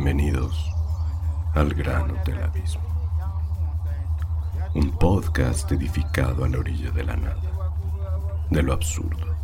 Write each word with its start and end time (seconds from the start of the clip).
Bienvenidos 0.00 0.72
al 1.54 1.74
Gran 1.74 2.12
Hotel 2.12 2.40
Abismo, 2.40 2.84
un 4.76 4.96
podcast 4.96 5.72
edificado 5.72 6.44
a 6.44 6.48
la 6.48 6.60
orilla 6.60 6.92
de 6.92 7.02
la 7.02 7.16
nada, 7.16 7.42
de 8.48 8.62
lo 8.62 8.74
absurdo, 8.74 9.34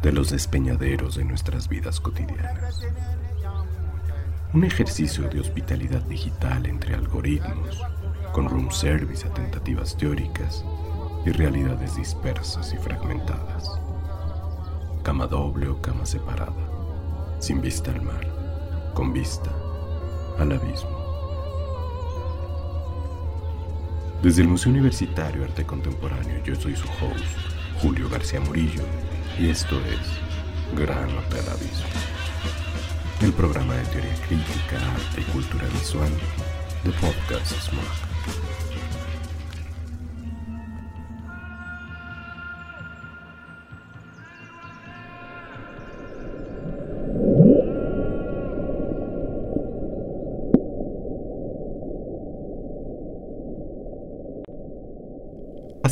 de 0.00 0.12
los 0.12 0.30
despeñaderos 0.30 1.16
de 1.16 1.24
nuestras 1.24 1.68
vidas 1.68 2.00
cotidianas. 2.00 2.80
Un 4.54 4.64
ejercicio 4.64 5.28
de 5.28 5.40
hospitalidad 5.40 6.00
digital 6.04 6.64
entre 6.64 6.94
algoritmos, 6.94 7.78
con 8.32 8.48
room 8.48 8.70
service 8.70 9.28
a 9.28 9.34
tentativas 9.34 9.94
teóricas 9.94 10.64
y 11.26 11.32
realidades 11.32 11.96
dispersas 11.96 12.72
y 12.72 12.78
fragmentadas. 12.78 13.78
Cama 15.02 15.26
doble 15.26 15.68
o 15.68 15.82
cama 15.82 16.06
separada, 16.06 16.54
sin 17.40 17.60
vista 17.60 17.90
al 17.90 18.00
mar, 18.00 18.26
con 18.94 19.12
vista 19.12 19.52
al 20.38 20.52
abismo. 20.52 21.06
Desde 24.22 24.42
el 24.42 24.48
Museo 24.48 24.72
Universitario 24.72 25.44
Arte 25.44 25.64
Contemporáneo, 25.64 26.42
yo 26.44 26.56
soy 26.56 26.74
su 26.74 26.86
host, 26.88 27.24
Julio 27.80 28.08
García 28.08 28.40
Murillo, 28.40 28.82
y 29.38 29.48
esto 29.50 29.76
es 29.80 30.78
Gran 30.78 31.16
Hotel 31.16 31.44
Abismo, 31.48 31.86
el 33.22 33.32
programa 33.32 33.74
de 33.74 33.84
teoría 33.84 34.14
crítica, 34.26 34.76
arte 34.94 35.20
y 35.20 35.24
cultura 35.24 35.66
visual 35.68 36.10
de 36.84 36.90
Podcast 36.92 37.52
Smart. 37.68 38.05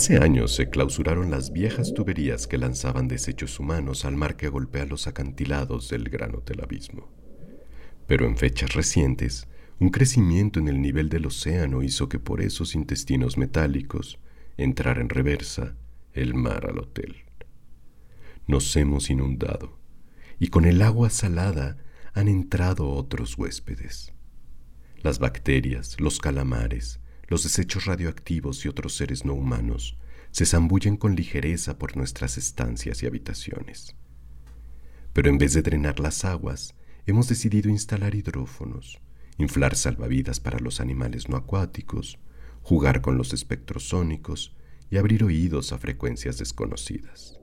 Hace 0.05 0.19
años 0.19 0.55
se 0.55 0.69
clausuraron 0.69 1.31
las 1.31 1.51
viejas 1.51 1.95
tuberías 1.95 2.47
que 2.47 2.59
lanzaban 2.59 3.09
desechos 3.09 3.59
humanos 3.59 4.05
al 4.05 4.17
mar 4.17 4.37
que 4.37 4.51
golpea 4.51 4.85
los 4.85 5.07
acantilados 5.07 5.89
del 5.89 6.11
Gran 6.11 6.35
Hotel 6.35 6.61
Abismo. 6.63 7.11
Pero 8.07 8.27
en 8.27 8.37
fechas 8.37 8.75
recientes, 8.75 9.49
un 9.81 9.89
crecimiento 9.89 10.61
en 10.61 10.69
el 10.69 10.83
nivel 10.83 11.09
del 11.09 11.25
océano 11.25 11.83
hizo 11.83 12.11
que 12.11 12.19
por 12.19 12.43
esos 12.43 12.75
intestinos 12.75 13.39
metálicos 13.39 14.19
entrara 14.59 15.01
en 15.01 15.09
reversa 15.09 15.75
el 16.13 16.35
mar 16.35 16.67
al 16.69 16.81
hotel. 16.81 17.25
Nos 18.47 18.77
hemos 18.77 19.09
inundado 19.09 19.79
y 20.39 20.49
con 20.49 20.67
el 20.67 20.83
agua 20.83 21.09
salada 21.09 21.79
han 22.13 22.29
entrado 22.29 22.91
otros 22.91 23.39
huéspedes. 23.39 24.13
Las 25.03 25.19
bacterias, 25.19 25.99
los 25.99 26.19
calamares, 26.19 27.01
los 27.29 27.43
desechos 27.43 27.87
radioactivos 27.87 28.65
y 28.65 28.69
otros 28.69 28.97
seres 28.97 29.25
no 29.25 29.35
humanos 29.35 29.97
se 30.31 30.47
zambullen 30.47 30.97
con 30.97 31.15
ligereza 31.15 31.79
por 31.79 31.97
nuestras 31.97 32.37
estancias 32.39 33.03
y 33.03 33.07
habitaciones. 33.07 33.95
Pero 35.13 35.31
en 35.31 35.39
vez 35.39 35.55
de 35.55 35.63
drenar 35.63 36.01
las 36.01 36.25
aguas, 36.25 36.75
hemos 37.07 37.29
decidido 37.29 37.71
instalar 37.71 38.15
hidrófonos, 38.15 38.99
inflar 39.39 39.77
salvavidas 39.77 40.41
para 40.41 40.59
los 40.59 40.81
animales 40.81 41.29
no 41.29 41.37
acuáticos, 41.37 42.19
jugar 42.63 43.01
con 43.01 43.17
los 43.17 43.33
espectros 43.33 43.89
sónicos 43.89 44.57
y 44.91 44.97
abrir 44.97 45.23
oídos 45.23 45.73
a 45.73 45.79
frecuencias 45.79 46.39
desconocidas. 46.39 47.39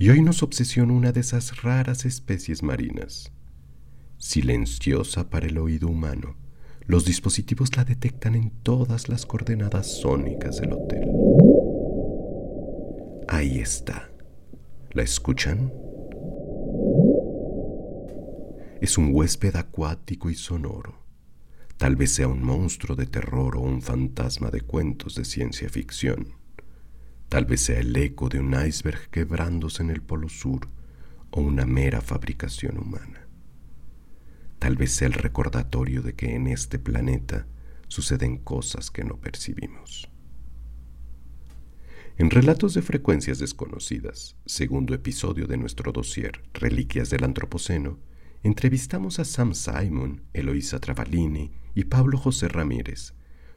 Y 0.00 0.08
hoy 0.08 0.22
nos 0.22 0.42
obsesiona 0.42 0.94
una 0.94 1.12
de 1.12 1.20
esas 1.20 1.62
raras 1.62 2.06
especies 2.06 2.62
marinas. 2.62 3.30
Silenciosa 4.16 5.28
para 5.28 5.46
el 5.46 5.58
oído 5.58 5.88
humano, 5.88 6.36
los 6.86 7.04
dispositivos 7.04 7.76
la 7.76 7.84
detectan 7.84 8.34
en 8.34 8.48
todas 8.62 9.10
las 9.10 9.26
coordenadas 9.26 10.00
sónicas 10.00 10.58
del 10.58 10.72
hotel. 10.72 11.06
Ahí 13.28 13.58
está. 13.58 14.10
¿La 14.92 15.02
escuchan? 15.02 15.70
Es 18.80 18.96
un 18.96 19.10
huésped 19.12 19.54
acuático 19.54 20.30
y 20.30 20.34
sonoro. 20.34 20.94
Tal 21.76 21.96
vez 21.96 22.14
sea 22.14 22.28
un 22.28 22.42
monstruo 22.42 22.96
de 22.96 23.04
terror 23.04 23.54
o 23.54 23.60
un 23.60 23.82
fantasma 23.82 24.48
de 24.48 24.62
cuentos 24.62 25.14
de 25.14 25.26
ciencia 25.26 25.68
ficción. 25.68 26.39
Tal 27.30 27.44
vez 27.44 27.60
sea 27.60 27.78
el 27.78 27.96
eco 27.96 28.28
de 28.28 28.40
un 28.40 28.52
iceberg 28.60 29.08
quebrándose 29.08 29.84
en 29.84 29.90
el 29.90 30.02
Polo 30.02 30.28
Sur 30.28 30.68
o 31.30 31.40
una 31.40 31.64
mera 31.64 32.00
fabricación 32.00 32.76
humana. 32.76 33.28
Tal 34.58 34.74
vez 34.74 34.90
sea 34.90 35.06
el 35.06 35.12
recordatorio 35.12 36.02
de 36.02 36.14
que 36.14 36.34
en 36.34 36.48
este 36.48 36.80
planeta 36.80 37.46
suceden 37.86 38.36
cosas 38.36 38.90
que 38.90 39.04
no 39.04 39.16
percibimos. 39.16 40.10
En 42.18 42.30
Relatos 42.30 42.74
de 42.74 42.82
Frecuencias 42.82 43.38
Desconocidas, 43.38 44.34
segundo 44.44 44.92
episodio 44.92 45.46
de 45.46 45.56
nuestro 45.56 45.92
dossier 45.92 46.42
Reliquias 46.52 47.10
del 47.10 47.22
Antropoceno, 47.22 48.00
entrevistamos 48.42 49.20
a 49.20 49.24
Sam 49.24 49.54
Simon, 49.54 50.22
Eloisa 50.32 50.80
Travalini 50.80 51.52
y 51.76 51.84
Pablo 51.84 52.18
José 52.18 52.48
Ramírez, 52.48 53.14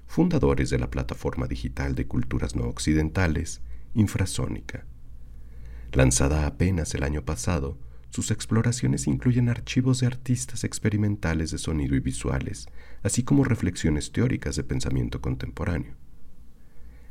fundadores 0.07 0.69
de 0.69 0.79
la 0.79 0.89
plataforma 0.89 1.47
digital 1.47 1.95
de 1.95 2.07
culturas 2.07 2.55
no 2.55 2.65
occidentales, 2.65 3.61
Infrasónica. 3.95 4.85
Lanzada 5.91 6.47
apenas 6.47 6.95
el 6.95 7.03
año 7.03 7.23
pasado, 7.23 7.77
sus 8.09 8.31
exploraciones 8.31 9.07
incluyen 9.07 9.49
archivos 9.49 9.99
de 9.99 10.07
artistas 10.07 10.63
experimentales 10.63 11.51
de 11.51 11.57
sonido 11.57 11.95
y 11.95 11.99
visuales, 11.99 12.67
así 13.01 13.23
como 13.23 13.43
reflexiones 13.43 14.11
teóricas 14.11 14.55
de 14.55 14.63
pensamiento 14.63 15.21
contemporáneo. 15.21 15.95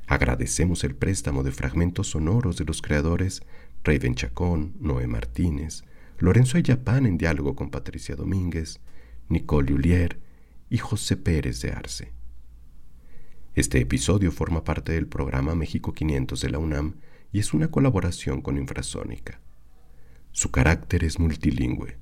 Agradecemos 0.07 0.85
el 0.85 0.95
préstamo 0.95 1.43
de 1.43 1.53
fragmentos 1.53 2.11
sonoros 2.11 2.57
de 2.57 2.65
los 2.65 2.83
creadores 2.83 3.43
Raven 3.85 4.15
Chacón, 4.15 4.75
Noé 4.79 5.07
Martínez, 5.07 5.85
Lorenzo 6.19 6.57
Ayapán 6.57 7.07
en 7.07 7.19
diálogo 7.19 7.57
con 7.57 7.71
Patricia 7.71 8.15
Domínguez, 8.15 8.81
Nicole 9.29 9.73
Ullier 9.73 10.21
y 10.71 10.79
José 10.79 11.17
Pérez 11.17 11.61
de 11.63 11.73
Arce. 11.73 12.13
Este 13.55 13.79
episodio 13.81 14.33
forma 14.33 14.65
parte 14.65 14.93
del 14.93 15.07
programa 15.07 15.55
México 15.55 15.93
500 15.93 16.41
de 16.41 16.49
la 16.49 16.59
UNAM 16.59 16.95
y 17.33 17.39
es 17.39 17.53
una 17.53 17.71
colaboración 17.71 18.41
con 18.41 18.57
Infrasónica. 18.57 19.43
Su 20.31 20.51
carácter 20.51 21.05
es 21.05 21.19
multilingüe. 21.19 21.99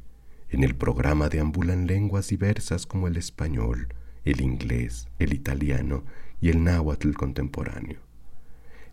En 0.48 0.62
el 0.62 0.76
programa 0.76 1.28
deambulan 1.28 1.88
lenguas 1.88 2.28
diversas 2.28 2.86
como 2.86 3.08
el 3.08 3.16
español, 3.16 3.88
el 4.24 4.42
inglés, 4.42 5.08
el 5.18 5.32
italiano 5.32 6.04
y 6.40 6.50
el 6.50 6.62
náhuatl 6.62 7.14
contemporáneo. 7.14 7.98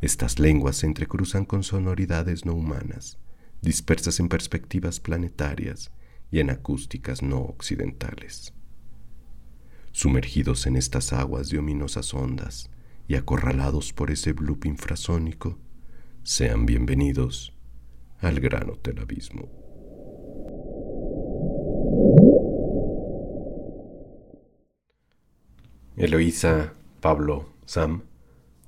Estas 0.01 0.39
lenguas 0.39 0.77
se 0.77 0.87
entrecruzan 0.87 1.45
con 1.45 1.61
sonoridades 1.61 2.43
no 2.43 2.55
humanas, 2.55 3.19
dispersas 3.61 4.19
en 4.19 4.29
perspectivas 4.29 4.99
planetarias 4.99 5.91
y 6.31 6.39
en 6.39 6.49
acústicas 6.49 7.21
no 7.21 7.37
occidentales. 7.37 8.51
Sumergidos 9.97 10.67
en 10.67 10.75
estas 10.75 11.11
aguas 11.11 11.49
de 11.49 11.57
ominosas 11.57 12.13
ondas 12.13 12.69
y 13.07 13.15
acorralados 13.15 13.93
por 13.93 14.11
ese 14.11 14.31
bloop 14.31 14.65
infrasónico, 14.65 15.57
sean 16.21 16.67
bienvenidos 16.67 17.57
al 18.19 18.39
gran 18.39 18.69
hotel 18.69 18.99
abismo. 18.99 19.49
Eloísa, 25.95 26.73
Pablo, 27.01 27.49
Sam, 27.65 28.03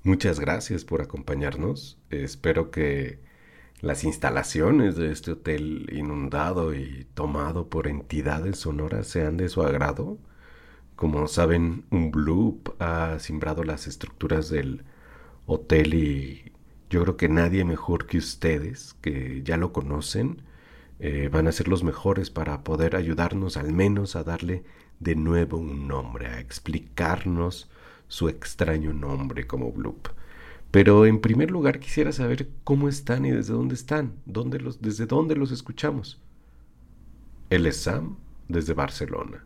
muchas 0.01 0.39
gracias 0.39 0.83
por 0.83 1.03
acompañarnos. 1.03 1.99
Espero 2.09 2.71
que 2.71 3.19
las 3.81 4.03
instalaciones 4.03 4.95
de 4.95 5.11
este 5.11 5.33
hotel 5.33 5.91
inundado 5.91 6.73
y 6.73 7.05
tomado 7.13 7.69
por 7.69 7.87
entidades 7.87 8.57
sonoras 8.57 9.05
sean 9.05 9.37
de 9.37 9.47
su 9.47 9.61
agrado 9.61 10.17
como 10.99 11.29
saben, 11.29 11.85
un 11.91 12.11
bloop 12.11 12.75
ha 12.81 13.19
simbrado 13.19 13.63
las 13.63 13.87
estructuras 13.87 14.49
del 14.49 14.83
hotel 15.45 15.93
y 15.93 16.51
yo 16.89 17.01
creo 17.03 17.15
que 17.15 17.29
nadie 17.29 17.63
mejor 17.63 18.05
que 18.05 18.17
ustedes, 18.17 18.97
que 18.99 19.41
ya 19.45 19.55
lo 19.55 19.71
conocen, 19.71 20.41
eh, 20.99 21.29
van 21.31 21.47
a 21.47 21.53
ser 21.53 21.69
los 21.69 21.85
mejores 21.85 22.29
para 22.29 22.65
poder 22.65 22.97
ayudarnos 22.97 23.55
al 23.55 23.71
menos 23.71 24.17
a 24.17 24.25
darle 24.25 24.65
de 24.99 25.15
nuevo 25.15 25.57
un 25.57 25.87
nombre, 25.87 26.27
a 26.27 26.41
explicarnos 26.41 27.69
su 28.09 28.27
extraño 28.27 28.91
nombre 28.91 29.47
como 29.47 29.71
Bloop. 29.71 30.09
Pero 30.69 31.05
en 31.05 31.21
primer 31.21 31.49
lugar 31.49 31.79
quisiera 31.79 32.11
saber 32.11 32.49
cómo 32.65 32.89
están 32.89 33.23
y 33.23 33.31
desde 33.31 33.53
dónde 33.53 33.75
están, 33.75 34.15
dónde 34.25 34.59
los, 34.59 34.81
desde 34.81 35.05
dónde 35.05 35.37
los 35.37 35.51
escuchamos. 35.51 36.19
Él 37.49 37.67
es 37.67 37.83
Sam 37.83 38.17
desde 38.49 38.73
Barcelona. 38.73 39.45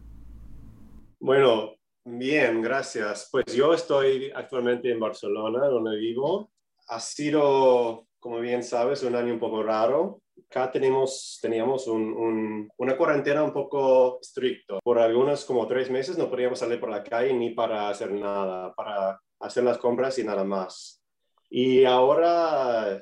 Bueno, 1.23 1.75
bien, 2.03 2.61
gracias. 2.61 3.29
Pues 3.31 3.45
yo 3.55 3.73
estoy 3.73 4.29
actualmente 4.35 4.91
en 4.91 4.99
Barcelona, 4.99 5.67
donde 5.67 5.95
vivo. 5.95 6.51
Ha 6.89 6.99
sido 6.99 8.07
como 8.19 8.41
bien 8.41 8.61
sabes, 8.61 9.03
un 9.03 9.15
año 9.15 9.31
un 9.31 9.39
poco 9.39 9.63
raro. 9.63 10.21
Acá 10.49 10.69
tenemos, 10.69 11.39
teníamos 11.41 11.87
una 11.87 12.97
cuarentena 12.97 13.41
un 13.41 13.53
poco 13.53 14.19
estricto. 14.21 14.81
Por 14.83 14.99
algunos 14.99 15.45
como 15.45 15.65
tres 15.65 15.89
meses 15.89 16.17
no 16.17 16.29
podíamos 16.29 16.59
salir 16.59 16.77
por 16.77 16.89
la 16.89 17.05
calle 17.05 17.33
ni 17.33 17.51
para 17.51 17.87
hacer 17.87 18.11
nada, 18.11 18.73
para 18.73 19.17
hacer 19.39 19.63
las 19.63 19.77
compras 19.77 20.19
y 20.19 20.25
nada 20.25 20.43
más. 20.43 21.01
Y 21.49 21.85
ahora 21.85 23.01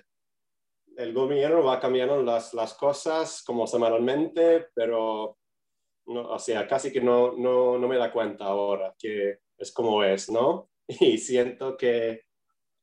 el 0.96 1.14
gobierno 1.14 1.64
va 1.64 1.80
cambiando 1.80 2.22
las, 2.22 2.54
las 2.54 2.76
cosas 2.76 3.42
como 3.44 3.66
semanalmente, 3.66 4.68
pero 4.76 5.40
no, 6.12 6.30
o 6.30 6.40
sea, 6.40 6.68
casi 6.68 6.92
que 6.92 7.02
no, 7.02 7.34
no, 7.38 7.78
no 7.78 7.88
me 7.88 7.98
da 7.98 8.12
cuenta 8.12 8.46
ahora 8.46 8.94
que 8.98 9.40
es 9.58 9.72
como 9.72 10.04
es, 10.04 10.30
¿no? 10.30 10.70
Y 11.00 11.18
siento 11.18 11.78
que 11.78 12.24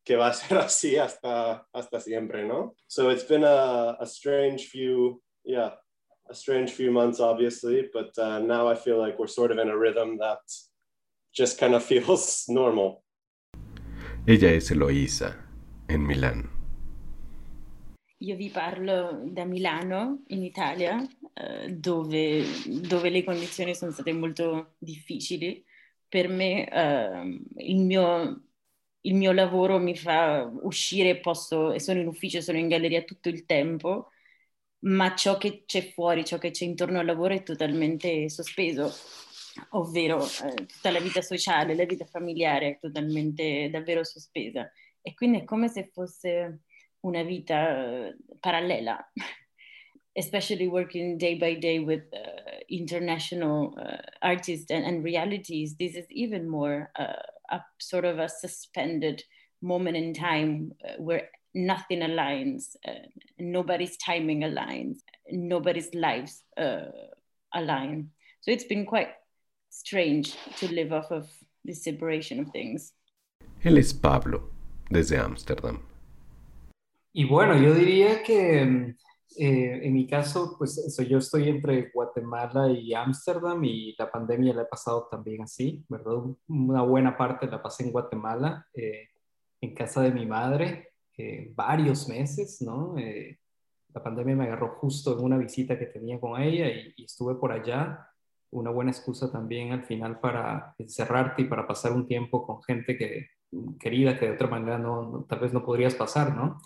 que 0.08 0.16
va 0.16 0.28
a 0.28 0.32
ser 0.32 0.56
así 0.66 0.96
hasta, 0.96 1.66
hasta 1.70 2.00
siempre, 2.00 2.42
¿no? 2.42 2.74
So 2.86 3.10
it's 3.10 3.28
been 3.28 3.44
a, 3.44 3.90
a 4.00 4.06
strange 4.06 4.68
few, 4.68 5.20
yeah, 5.44 5.72
a 6.30 6.34
strange 6.34 6.72
few 6.72 6.90
months, 6.90 7.20
obviously, 7.20 7.90
but 7.92 8.16
uh, 8.18 8.38
now 8.38 8.66
I 8.68 8.74
feel 8.74 8.98
like 8.98 9.18
we're 9.18 9.26
sort 9.26 9.52
of 9.52 9.58
in 9.58 9.68
a 9.68 9.76
rhythm 9.76 10.16
that 10.18 10.40
just 11.34 11.60
kind 11.60 11.74
of 11.74 11.84
feels 11.90 12.46
normal. 12.48 13.04
Ella 14.26 14.56
es 14.56 14.70
Eloisa, 14.70 15.34
in 15.90 16.06
Milano. 16.06 16.57
Io 18.20 18.36
vi 18.36 18.50
parlo 18.50 19.22
da 19.26 19.44
Milano, 19.44 20.24
in 20.28 20.42
Italia, 20.42 21.00
eh, 21.34 21.68
dove, 21.68 22.42
dove, 22.66 23.10
le 23.10 23.22
condizioni 23.22 23.74
sono 23.74 23.92
state 23.92 24.12
molto 24.12 24.74
difficili. 24.78 25.64
Per 26.08 26.28
me 26.28 26.68
eh, 26.68 27.42
il 27.56 27.78
mio 27.78 28.42
il 29.02 29.14
mio 29.14 29.32
lavoro 29.32 29.78
mi 29.78 29.96
fa 29.96 30.50
uscire, 30.62 31.20
posso, 31.20 31.78
sono 31.78 32.00
in 32.00 32.06
ufficio, 32.08 32.40
sono 32.40 32.58
in 32.58 32.68
galleria 32.68 33.02
tutto 33.02 33.28
il 33.28 33.44
tempo, 33.46 34.10
ma 34.80 35.14
ciò 35.14 35.38
che 35.38 35.64
c'è 35.66 35.82
fuori, 35.92 36.24
ciò 36.24 36.38
che 36.38 36.50
c'è 36.50 36.64
intorno 36.64 36.98
al 36.98 37.06
lavoro 37.06 37.34
è 37.34 37.42
totalmente 37.42 38.28
sospeso, 38.28 38.92
ovvero 39.70 40.24
eh, 40.24 40.66
tutta 40.66 40.90
la 40.90 41.00
vita 41.00 41.22
sociale, 41.22 41.74
la 41.74 41.84
vita 41.84 42.04
familiare 42.04 42.70
è 42.70 42.78
totalmente 42.78 43.70
davvero 43.70 44.04
sospesa. 44.04 44.70
E 45.00 45.14
quindi 45.14 45.38
è 45.38 45.44
come 45.44 45.68
se 45.68 45.90
fosse 45.92 46.62
una 47.08 47.24
vita 47.24 47.54
uh, 47.54 48.12
parallela. 48.42 49.04
especially 50.18 50.66
working 50.66 51.16
day 51.16 51.38
by 51.38 51.54
day 51.54 51.78
with 51.78 52.02
uh, 52.12 52.58
international 52.68 53.78
uh, 53.80 53.98
artists 54.20 54.70
and, 54.70 54.84
and, 54.84 55.04
realities, 55.04 55.76
this 55.78 55.94
is 55.94 56.06
even 56.10 56.48
more 56.48 56.90
uh, 56.98 57.22
a 57.50 57.60
sort 57.78 58.04
of 58.04 58.18
a 58.18 58.28
suspended 58.28 59.22
moment 59.62 59.96
in 59.96 60.12
time 60.12 60.72
uh, 60.84 60.94
where 60.98 61.28
nothing 61.54 62.00
aligns, 62.00 62.76
uh, 62.86 63.06
nobody's 63.38 63.96
timing 63.96 64.40
aligns, 64.40 64.98
nobody's 65.30 65.94
lives 65.94 66.42
align. 67.54 68.10
So 68.40 68.50
it's 68.50 68.64
been 68.64 68.86
quite 68.86 69.10
strange 69.70 70.36
to 70.58 70.72
live 70.72 70.92
off 70.92 71.10
of 71.10 71.28
this 71.64 71.84
separation 71.84 72.40
of 72.40 72.50
things. 72.50 72.92
Él 73.64 73.78
es 73.78 73.92
Pablo, 73.92 74.50
desde 74.90 75.16
Ámsterdam. 75.18 75.87
Y 77.12 77.24
bueno, 77.24 77.56
yo 77.56 77.74
diría 77.74 78.22
que 78.22 78.64
mm, 78.64 78.96
Eh, 79.36 79.86
en 79.86 79.92
mi 79.94 80.06
caso, 80.06 80.56
pues 80.58 80.78
eso, 80.78 81.02
yo 81.02 81.18
estoy 81.18 81.48
entre 81.48 81.90
Guatemala 81.92 82.70
y 82.72 82.92
Ámsterdam 82.94 83.62
y 83.62 83.94
la 83.96 84.10
pandemia 84.10 84.54
la 84.54 84.62
he 84.62 84.66
pasado 84.66 85.06
también 85.10 85.42
así, 85.42 85.84
¿verdad? 85.88 86.14
Una 86.48 86.82
buena 86.82 87.16
parte 87.16 87.46
la 87.46 87.62
pasé 87.62 87.84
en 87.84 87.92
Guatemala, 87.92 88.66
eh, 88.74 89.10
en 89.60 89.74
casa 89.74 90.02
de 90.02 90.10
mi 90.10 90.26
madre, 90.26 90.88
eh, 91.16 91.52
varios 91.54 92.08
meses, 92.08 92.60
¿no? 92.62 92.96
la 93.94 94.02
pandemia 94.02 94.36
me 94.36 94.44
agarró 94.44 94.76
justo 94.80 95.18
en 95.18 95.24
una 95.24 95.38
visita 95.38 95.78
que 95.78 95.86
tenía 95.86 96.20
con 96.20 96.40
ella 96.40 96.68
y, 96.68 96.92
y, 96.96 97.04
estuve 97.04 97.34
por 97.36 97.52
allá. 97.52 98.06
Una 98.50 98.70
buena 98.70 98.90
excusa 98.90 99.30
también 99.32 99.72
al 99.72 99.84
final 99.84 100.20
para 100.20 100.74
encerrarte 100.78 101.42
y 101.42 101.44
para 101.46 101.66
pasar 101.66 101.92
un 101.92 102.06
tiempo 102.06 102.46
con 102.46 102.62
gente 102.62 102.96
que, 102.96 103.28
querida 103.80 104.18
que 104.18 104.26
de 104.26 104.32
otra 104.32 104.48
manera 104.48 104.78
no, 104.78 105.26
tal 105.28 105.40
vez 105.40 105.52
no 105.52 105.64
podrías 105.64 105.94
pasar, 105.94 106.34
¿no? 106.36 106.60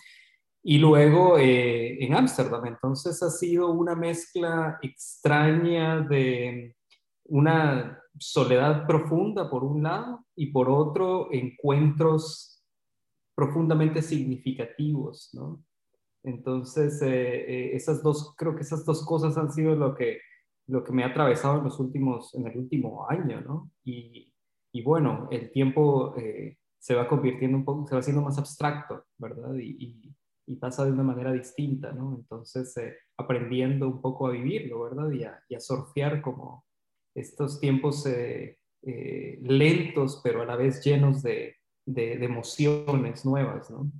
Y 0.63 0.79
luego 0.79 1.39
eh, 1.39 2.03
en 2.05 2.15
Ámsterdam. 2.15 2.67
Entonces 2.67 3.23
ha 3.23 3.31
sido 3.31 3.71
una 3.73 3.95
mezcla 3.95 4.79
extraña 4.83 6.01
de 6.01 6.77
una 7.25 8.01
soledad 8.19 8.87
profunda 8.87 9.51
por 9.51 9.65
un 9.65 9.83
lado 9.83 10.25
y 10.37 10.53
por 10.53 10.71
otro 10.71 11.33
encuentros 11.33 12.63
profundamente 13.35 14.03
significativos, 14.03 15.31
¿no? 15.33 15.65
Entonces, 16.25 17.03
eh, 17.03 17.09
eh, 17.09 17.71
esas 17.75 18.03
dos, 18.03 18.35
creo 18.37 18.55
que 18.55 18.63
esas 18.63 18.85
dos 18.85 19.05
cosas 19.05 19.37
han 19.37 19.51
sido 19.51 19.75
lo 19.75 19.95
que, 19.97 20.21
lo 20.69 20.85
que 20.85 20.93
me 20.93 21.03
ha 21.03 21.09
atravesado 21.09 21.59
en 21.59 21.65
los 21.65 21.81
últimos, 21.81 22.33
en 22.35 22.47
el 22.47 22.59
último 22.59 23.09
año, 23.09 23.41
¿no? 23.41 23.73
Y, 23.83 24.33
y 24.73 24.83
bueno, 24.83 25.27
el 25.33 25.51
tiempo 25.51 26.15
se 26.79 26.95
va 26.95 27.09
convirtiendo 27.09 27.57
un 27.57 27.65
poco, 27.65 27.87
se 27.89 27.95
va 27.95 28.01
haciendo 28.01 28.23
más 28.23 28.39
abstracto, 28.39 29.05
¿verdad? 29.19 29.55
y, 29.55 29.77
y 29.79 30.15
pasa 30.61 30.85
de 30.85 30.93
una 30.93 31.03
manera 31.03 31.33
distinta, 31.33 31.93
¿no? 31.93 32.17
Entonces, 32.19 32.77
eh, 32.77 32.97
aprendiendo 33.17 33.89
un 33.89 34.01
poco 34.01 34.27
a 34.27 34.33
vivirlo, 34.33 34.83
¿verdad? 34.83 35.11
Y 35.11 35.25
a, 35.25 35.43
y 35.49 35.55
a 35.55 35.61
surfear 35.61 36.21
como 36.21 36.65
estos 37.15 37.61
tiempos 37.61 38.07
eh, 38.07 38.59
eh, 38.83 39.39
lentos, 39.43 40.21
pero 40.23 40.43
a 40.43 40.47
la 40.47 40.57
vez 40.57 40.83
llenos 40.85 41.23
de, 41.23 41.57
de, 41.87 42.19
de, 42.19 42.25
emociones 42.25 43.25
nuevas, 43.25 43.71
¿no? 43.71 43.91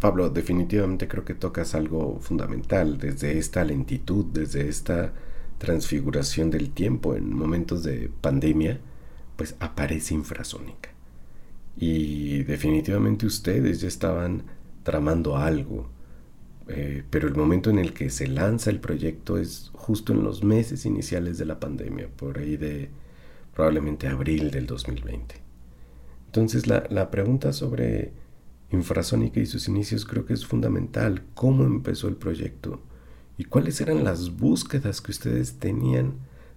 Pablo, 0.00 0.30
definitivamente 0.30 1.08
creo 1.08 1.24
que 1.24 1.34
tocas 1.34 1.74
algo 1.74 2.20
fundamental, 2.20 2.98
desde 2.98 3.36
esta 3.36 3.64
lentitud, 3.64 4.26
desde 4.26 4.68
esta 4.68 5.12
transfiguración 5.58 6.50
del 6.50 6.70
tiempo 6.70 7.16
en 7.16 7.34
momentos 7.34 7.82
de 7.82 8.08
pandemia, 8.20 8.80
pues 9.36 9.56
aparece 9.58 10.14
infrasónica. 10.14 10.90
Y 11.76 12.42
definitivamente 12.44 13.26
ustedes 13.26 13.80
ya 13.80 13.88
estaban 13.88 14.44
tramando 14.88 15.36
algo, 15.36 15.86
eh, 16.66 17.04
pero 17.10 17.28
el 17.28 17.34
momento 17.34 17.68
en 17.68 17.78
el 17.78 17.92
que 17.92 18.08
se 18.08 18.26
lanza 18.26 18.70
el 18.70 18.80
proyecto 18.80 19.36
es 19.36 19.70
justo 19.74 20.14
en 20.14 20.22
los 20.24 20.42
meses 20.42 20.86
iniciales 20.86 21.36
de 21.36 21.44
la 21.44 21.60
pandemia, 21.60 22.08
por 22.16 22.38
ahí 22.38 22.56
de 22.56 22.88
probablemente 23.52 24.08
abril 24.08 24.50
del 24.50 24.64
2020. 24.64 25.34
Entonces 26.24 26.66
la, 26.66 26.84
la 26.88 27.10
pregunta 27.10 27.52
sobre 27.52 28.12
Infrasónica 28.70 29.40
y 29.40 29.44
sus 29.44 29.68
inicios 29.68 30.06
creo 30.06 30.24
que 30.24 30.32
es 30.32 30.46
fundamental. 30.46 31.22
¿Cómo 31.34 31.64
empezó 31.64 32.08
el 32.08 32.16
proyecto? 32.16 32.80
¿Y 33.36 33.44
cuáles 33.44 33.82
eran 33.82 34.04
las 34.04 34.38
búsquedas 34.38 35.02
que 35.02 35.10
ustedes 35.10 35.58
tenían 35.58 36.14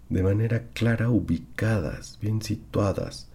de 0.08 0.24
manera 0.24 0.70
clara 0.74 1.10
ubicadas, 1.10 2.18
bien 2.22 2.42
situadas? 2.42 3.28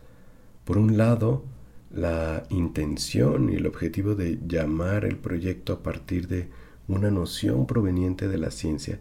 Por 0.64 0.78
un 0.78 0.96
lado, 0.96 1.44
la 1.90 2.44
intención 2.50 3.50
y 3.50 3.56
el 3.56 3.66
objetivo 3.66 4.14
de 4.14 4.38
llamar 4.46 5.04
el 5.04 5.16
proyecto 5.16 5.72
a 5.72 5.82
partir 5.82 6.28
de 6.28 6.48
una 6.88 7.10
noción 7.10 7.66
proveniente 7.66 8.28
de 8.28 8.38
la 8.38 8.50
ciencia, 8.50 8.98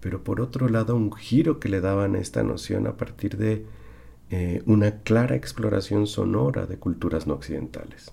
pero 0.00 0.24
por 0.24 0.40
otro 0.40 0.68
lado 0.68 0.96
un 0.96 1.12
giro 1.12 1.60
que 1.60 1.68
le 1.68 1.80
daban 1.80 2.14
a 2.14 2.20
esta 2.20 2.42
noción 2.42 2.86
a 2.86 2.96
partir 2.96 3.36
de 3.36 3.66
eh, 4.30 4.62
una 4.66 5.02
clara 5.02 5.36
exploración 5.36 6.06
sonora 6.06 6.66
de 6.66 6.78
culturas 6.78 7.26
no 7.26 7.34
occidentales. 7.34 8.12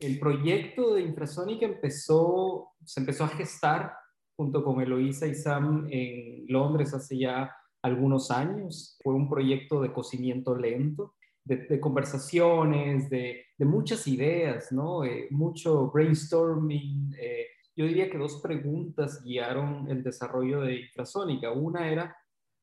El 0.00 0.18
proyecto 0.20 0.94
de 0.94 1.02
Infrasónica 1.02 1.66
empezó, 1.66 2.68
se 2.84 3.00
empezó 3.00 3.24
a 3.24 3.28
gestar 3.28 3.92
junto 4.36 4.62
con 4.62 4.80
Eloísa 4.80 5.26
y 5.26 5.34
Sam 5.34 5.88
en 5.90 6.44
Londres 6.46 6.94
hace 6.94 7.18
ya 7.18 7.50
algunos 7.82 8.30
años. 8.30 8.96
Fue 9.02 9.14
un 9.14 9.28
proyecto 9.28 9.82
de 9.82 9.92
cocimiento 9.92 10.56
lento 10.56 11.14
de, 11.48 11.80
conversaciones, 11.80 13.08
de, 13.08 13.46
muchas 13.58 14.06
ideas, 14.06 14.70
¿no? 14.70 15.04
Eh, 15.04 15.28
mucho 15.30 15.90
brainstorming. 15.90 17.14
Eh, 17.18 17.46
yo 17.74 17.86
diría 17.86 18.10
que 18.10 18.18
dos 18.18 18.40
preguntas 18.42 19.22
guiaron 19.24 19.88
el 19.88 20.02
desarrollo 20.02 20.60
de 20.60 20.80
Infrasónica. 20.80 21.50
Una 21.52 21.90
era, 21.90 22.16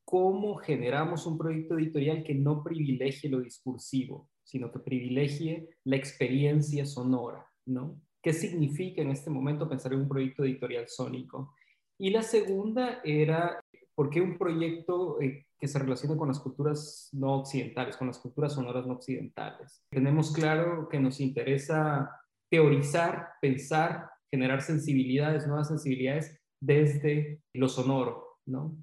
¿cómo 0.03 0.55
generamos 0.55 1.25
un 1.25 1.37
proyecto 1.37 1.77
editorial 1.77 2.23
que 2.23 2.35
no 2.35 2.63
privilegie 2.63 3.29
lo 3.29 3.41
discursivo, 3.41 4.29
sino 4.43 4.71
que 4.71 4.79
privilegie 4.79 5.69
la 5.83 5.95
experiencia 5.95 6.85
sonora, 6.85 7.45
¿no? 7.65 7.99
¿Qué 8.21 8.33
significa 8.33 9.01
en 9.01 9.11
este 9.11 9.29
momento 9.29 9.69
pensar 9.69 9.93
en 9.93 10.01
un 10.01 10.07
proyecto 10.07 10.43
editorial 10.43 10.87
sónico? 10.87 11.53
Y 11.97 12.09
la 12.09 12.23
segunda 12.23 12.99
era, 13.03 13.63
¿por 13.95 14.09
qué 14.09 14.21
un 14.21 14.37
proyecto 14.37 15.19
eh, 15.21 15.45
que 15.57 15.67
se 15.67 15.79
relaciona 15.79 16.17
con 16.17 16.27
las 16.27 16.39
culturas 16.39 17.09
no 17.13 17.39
occidentales, 17.39 17.97
con 17.97 18.07
las 18.07 18.19
culturas 18.19 18.53
sonoras 18.53 18.85
no 18.85 18.93
occidentales. 18.93 19.83
Tenemos 19.89 20.31
claro 20.33 20.89
que 20.89 20.99
nos 20.99 21.19
interesa 21.19 22.11
teorizar, 22.51 23.29
pensar, 23.41 24.09
generar 24.29 24.61
sensibilidades, 24.61 25.47
nuevas 25.47 25.69
sensibilidades 25.69 26.37
desde 26.61 27.41
lo 27.53 27.69
sonoro, 27.69 28.39
¿no? 28.45 28.77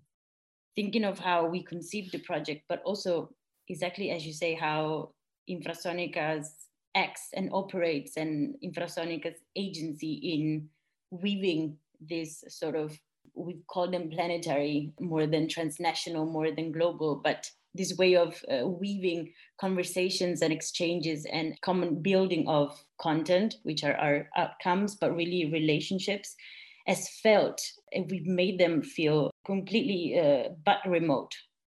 Thinking 0.74 1.04
of 1.04 1.20
how 1.20 1.46
we 1.46 1.62
conceived 1.62 2.10
the 2.12 2.18
project, 2.18 2.64
but 2.68 2.80
also 2.84 3.34
exactly 3.68 4.10
as 4.10 4.24
you 4.24 4.32
say, 4.32 4.54
how 4.54 5.12
Infrasonica's 5.48 6.68
acts 6.94 7.28
and 7.34 7.50
operates 7.52 8.16
and 8.16 8.56
infrasonic 8.62 9.34
agency 9.56 10.12
in 10.14 10.68
weaving 11.10 11.76
this 12.00 12.44
sort 12.48 12.76
of 12.76 12.98
we 13.34 13.58
call 13.66 13.90
them 13.90 14.10
planetary 14.10 14.92
more 15.00 15.26
than 15.26 15.48
transnational 15.48 16.26
more 16.26 16.50
than 16.50 16.72
global 16.72 17.20
but 17.22 17.50
this 17.74 17.96
way 17.96 18.14
of 18.16 18.44
uh, 18.50 18.66
weaving 18.66 19.32
conversations 19.58 20.42
and 20.42 20.52
exchanges 20.52 21.24
and 21.32 21.58
common 21.62 22.02
building 22.02 22.46
of 22.46 22.84
content 23.00 23.56
which 23.62 23.82
are 23.82 23.96
our 23.96 24.28
outcomes 24.36 24.94
but 24.94 25.16
really 25.16 25.50
relationships 25.50 26.36
as 26.86 27.08
felt 27.22 27.60
we've 28.10 28.26
made 28.26 28.58
them 28.58 28.82
feel 28.82 29.30
completely 29.46 30.18
uh, 30.18 30.48
but 30.64 30.78
remote 30.86 31.32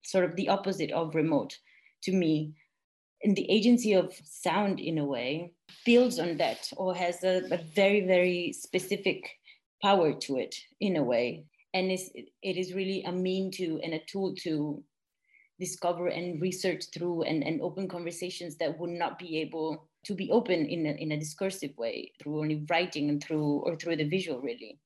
sort 0.10 0.26
of 0.26 0.36
the 0.36 0.50
opposite 0.50 0.92
of 0.92 1.16
remote 1.16 1.58
to 2.04 2.12
me. 2.12 2.54
And 3.24 3.36
the 3.36 3.50
agency 3.52 3.94
of 3.94 4.14
sound 4.24 4.80
in 4.80 4.98
a 4.98 5.06
way 5.06 5.52
builds 5.86 6.20
on 6.20 6.38
that 6.38 6.70
or 6.78 6.96
has 6.96 7.24
a, 7.24 7.42
a 7.52 7.58
very 7.58 8.02
very 8.08 8.54
specific 8.54 9.30
power 9.82 10.14
to 10.14 10.38
it 10.38 10.56
in 10.80 10.96
a 10.96 11.04
way 11.04 11.46
and 11.74 11.92
it 11.92 12.58
is 12.58 12.74
really 12.74 13.04
a 13.04 13.12
mean 13.12 13.52
to 13.52 13.80
and 13.84 13.94
a 13.94 14.00
tool 14.08 14.34
to 14.44 14.84
discover 15.60 16.08
and 16.08 16.42
research 16.42 16.86
through 16.94 17.24
and, 17.24 17.44
and 17.44 17.62
open 17.62 17.88
conversations 17.88 18.56
that 18.58 18.80
would 18.80 18.90
not 18.90 19.20
be 19.20 19.38
able 19.38 19.90
to 20.06 20.16
be 20.16 20.32
open 20.32 20.66
in 20.66 20.86
a, 20.86 20.92
in 20.92 21.12
a 21.12 21.20
discursive 21.20 21.78
way 21.78 22.12
through 22.22 22.40
only 22.40 22.66
writing 22.70 23.10
and 23.10 23.22
through 23.22 23.60
or 23.66 23.76
through 23.76 23.98
the 23.98 24.08
visual 24.08 24.40
really. 24.40 24.80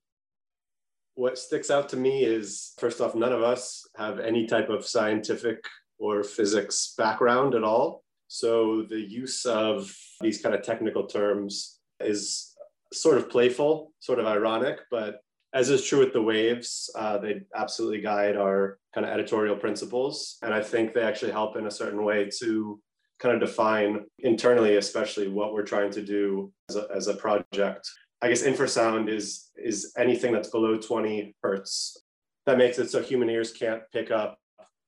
What 1.16 1.38
sticks 1.38 1.70
out 1.70 1.90
to 1.90 1.98
me 1.98 2.24
is 2.24 2.74
first 2.80 3.00
off 3.00 3.14
none 3.14 3.32
of 3.32 3.44
us 3.44 3.88
have 3.96 4.20
any 4.20 4.48
type 4.48 4.70
of 4.70 4.86
scientific 4.86 5.64
or 6.00 6.24
physics 6.24 6.96
background 6.98 7.54
at 7.54 7.64
all. 7.64 8.04
So 8.28 8.84
the 8.90 9.00
use 9.00 9.46
of 9.46 9.96
these 10.22 10.42
kind 10.42 10.56
of 10.56 10.64
technical 10.64 11.06
terms 11.06 11.80
is 12.00 12.56
sort 12.92 13.18
of 13.18 13.30
playful, 13.30 13.94
sort 14.00 14.18
of 14.18 14.26
ironic, 14.26 14.80
but 14.90 15.22
as 15.54 15.70
is 15.70 15.86
true 15.86 16.00
with 16.00 16.14
the 16.14 16.22
waves, 16.22 16.90
uh, 16.96 17.18
they 17.18 17.42
absolutely 17.56 18.02
guide 18.02 18.36
our 18.36 18.80
kind 18.94 19.06
of 19.06 19.14
editorial 19.14 19.56
principles. 19.56 20.38
And 20.42 20.54
I 20.54 20.62
think 20.62 20.94
they 20.94 21.04
actually 21.04 21.32
help 21.32 21.56
in 21.58 21.68
a 21.68 21.72
certain 21.72 22.04
way 22.04 22.30
to 22.40 22.82
kind 23.20 23.36
of 23.36 23.48
define 23.48 24.06
internally, 24.20 24.78
especially 24.78 25.28
what 25.28 25.54
we're 25.54 25.64
trying 25.64 25.92
to 25.92 26.04
do 26.04 26.52
as 26.70 26.76
a, 26.76 26.88
as 26.94 27.08
a 27.08 27.14
project. 27.14 27.88
I 28.22 28.30
guess 28.30 28.42
infrasound 28.44 29.10
is, 29.10 29.52
is 29.56 29.94
anything 29.98 30.34
that's 30.34 30.50
below 30.50 30.78
20 30.78 31.36
hertz. 31.44 31.98
That 32.46 32.58
makes 32.58 32.80
it 32.80 32.90
so 32.90 33.02
human 33.02 33.30
ears 33.30 33.52
can't 33.52 33.84
pick 33.92 34.10
up 34.12 34.38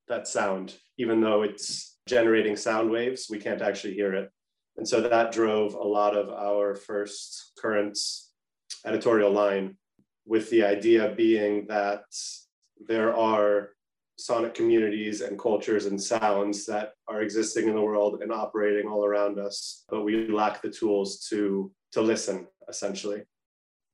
that 0.08 0.28
sound, 0.28 0.76
even 0.98 1.22
though 1.22 1.44
it's 1.44 1.98
generating 2.08 2.56
sound 2.56 2.90
waves, 2.90 3.28
we 3.30 3.40
can't 3.40 3.62
actually 3.62 3.94
hear 3.94 4.14
it. 4.14 4.32
And 4.78 4.88
so 4.88 5.02
that 5.02 5.32
drove 5.32 5.74
a 5.74 5.84
lot 5.84 6.18
of 6.18 6.30
our 6.30 6.76
first 6.76 7.54
current 7.58 7.98
editorial 8.86 9.32
line 9.32 9.78
with 10.26 10.50
the 10.50 10.64
idea 10.64 11.14
being 11.16 11.68
that 11.68 12.04
there 12.88 13.16
are 13.16 13.70
sonic 14.18 14.54
communities 14.54 15.22
and 15.22 15.38
cultures 15.38 15.86
and 15.86 16.02
sounds 16.02 16.66
that 16.66 16.94
are 17.08 17.22
existing 17.22 17.68
in 17.68 17.76
the 17.76 17.82
world 17.82 18.22
and 18.22 18.32
operating 18.32 18.88
all 18.88 19.06
around 19.06 19.38
us, 19.40 19.84
but 19.90 20.04
we 20.04 20.28
lack 20.28 20.62
the 20.62 20.70
tools 20.70 21.28
to, 21.30 21.72
to 21.92 22.02
listen, 22.02 22.48
essentially. 22.70 23.24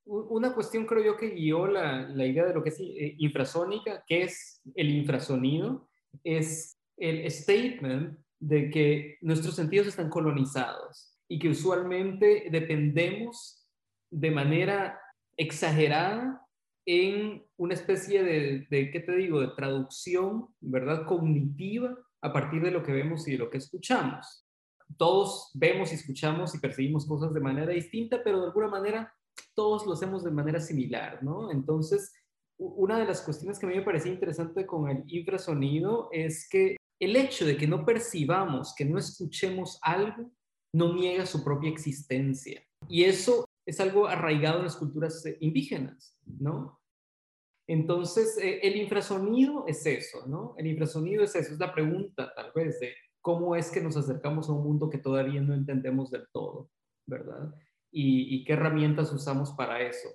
Una 0.08 0.54
cuestión 0.54 0.86
creo 0.86 1.04
yo 1.04 1.16
que 1.16 1.30
guió 1.30 1.68
la, 1.68 2.08
la 2.10 2.26
idea 2.26 2.46
de 2.46 2.54
lo 2.54 2.64
que 2.64 2.70
es 2.70 2.80
eh, 2.80 3.16
infrasónica, 3.20 4.04
que 4.08 4.24
es 4.24 4.62
el 4.76 4.90
infrasonido, 4.90 5.88
es 6.24 6.78
el 6.98 7.30
statement 7.30 8.18
de 8.40 8.70
que 8.70 9.18
nuestros 9.22 9.56
sentidos 9.56 9.88
están 9.88 10.10
colonizados 10.10 11.16
y 11.28 11.40
que 11.40 11.50
usualmente 11.50 12.48
dependemos 12.52 13.66
de 14.10 14.32
manera 14.32 15.01
exagerada 15.42 16.46
en 16.86 17.44
una 17.58 17.74
especie 17.74 18.24
de, 18.24 18.68
¿qué 18.70 19.00
te 19.00 19.16
digo?, 19.16 19.40
de 19.40 19.50
traducción, 19.50 20.48
¿verdad?, 20.60 21.06
cognitiva 21.06 21.98
a 22.22 22.32
partir 22.32 22.62
de 22.62 22.72
lo 22.72 22.84
que 22.84 22.92
vemos 22.92 23.28
y 23.28 23.32
de 23.32 23.38
lo 23.38 23.50
que 23.50 23.58
escuchamos. 23.58 24.46
Todos 24.98 25.52
vemos 25.54 25.92
y 25.92 25.96
escuchamos 25.96 26.54
y 26.54 26.60
percibimos 26.60 27.08
cosas 27.08 27.34
de 27.34 27.40
manera 27.40 27.72
distinta, 27.72 28.22
pero 28.24 28.40
de 28.40 28.48
alguna 28.48 28.68
manera 28.68 29.14
todos 29.56 29.86
lo 29.86 29.94
hacemos 29.94 30.24
de 30.24 30.32
manera 30.32 30.60
similar, 30.60 31.24
¿no? 31.24 31.52
Entonces, 31.52 32.14
una 32.58 33.00
de 33.00 33.06
las 33.06 33.22
cuestiones 33.22 33.58
que 33.58 33.66
a 33.66 33.70
mí 33.70 33.76
me 33.76 33.84
parecía 33.84 34.12
interesante 34.12 34.66
con 34.66 34.90
el 34.90 35.04
infrasonido 35.08 36.10
es 36.12 36.48
que 36.50 36.76
el 37.00 37.16
hecho 37.16 37.46
de 37.46 37.58
que 37.58 37.68
no 37.68 37.84
percibamos, 37.86 38.76
que 38.76 38.86
no 38.86 39.00
escuchemos 39.00 39.80
algo, 39.82 40.32
no 40.74 40.94
niega 40.94 41.26
su 41.26 41.44
propia 41.44 41.72
existencia. 41.72 42.62
Y 42.88 43.04
eso 43.04 43.46
es 43.72 43.80
algo 43.80 44.06
arraigado 44.06 44.58
en 44.58 44.66
las 44.66 44.76
culturas 44.76 45.26
eh, 45.26 45.38
indígenas, 45.40 46.18
¿no? 46.26 46.78
Entonces, 47.68 48.38
eh, 48.38 48.60
el 48.64 48.76
infrasonido 48.76 49.66
es 49.66 49.86
eso, 49.86 50.28
¿no? 50.28 50.54
El 50.58 50.68
infrasonido 50.68 51.24
es 51.24 51.34
eso, 51.36 51.54
es 51.54 51.60
la 51.60 51.74
pregunta 51.74 52.34
tal 52.36 52.52
vez 52.54 52.82
de 52.82 52.94
cómo 53.22 53.56
es 53.56 53.72
que 53.72 53.80
nos 53.80 53.96
acercamos 53.96 54.50
a 54.50 54.52
un 54.52 54.64
mundo 54.66 54.90
que 54.90 54.98
todavía 54.98 55.40
no 55.40 55.54
entendemos 55.54 56.12
del 56.12 56.28
todo, 56.34 56.70
¿verdad? 57.06 57.56
Y, 57.92 58.36
y 58.36 58.44
qué 58.44 58.54
herramientas 58.54 59.14
usamos 59.14 59.52
para 59.52 59.82
eso. 59.82 60.10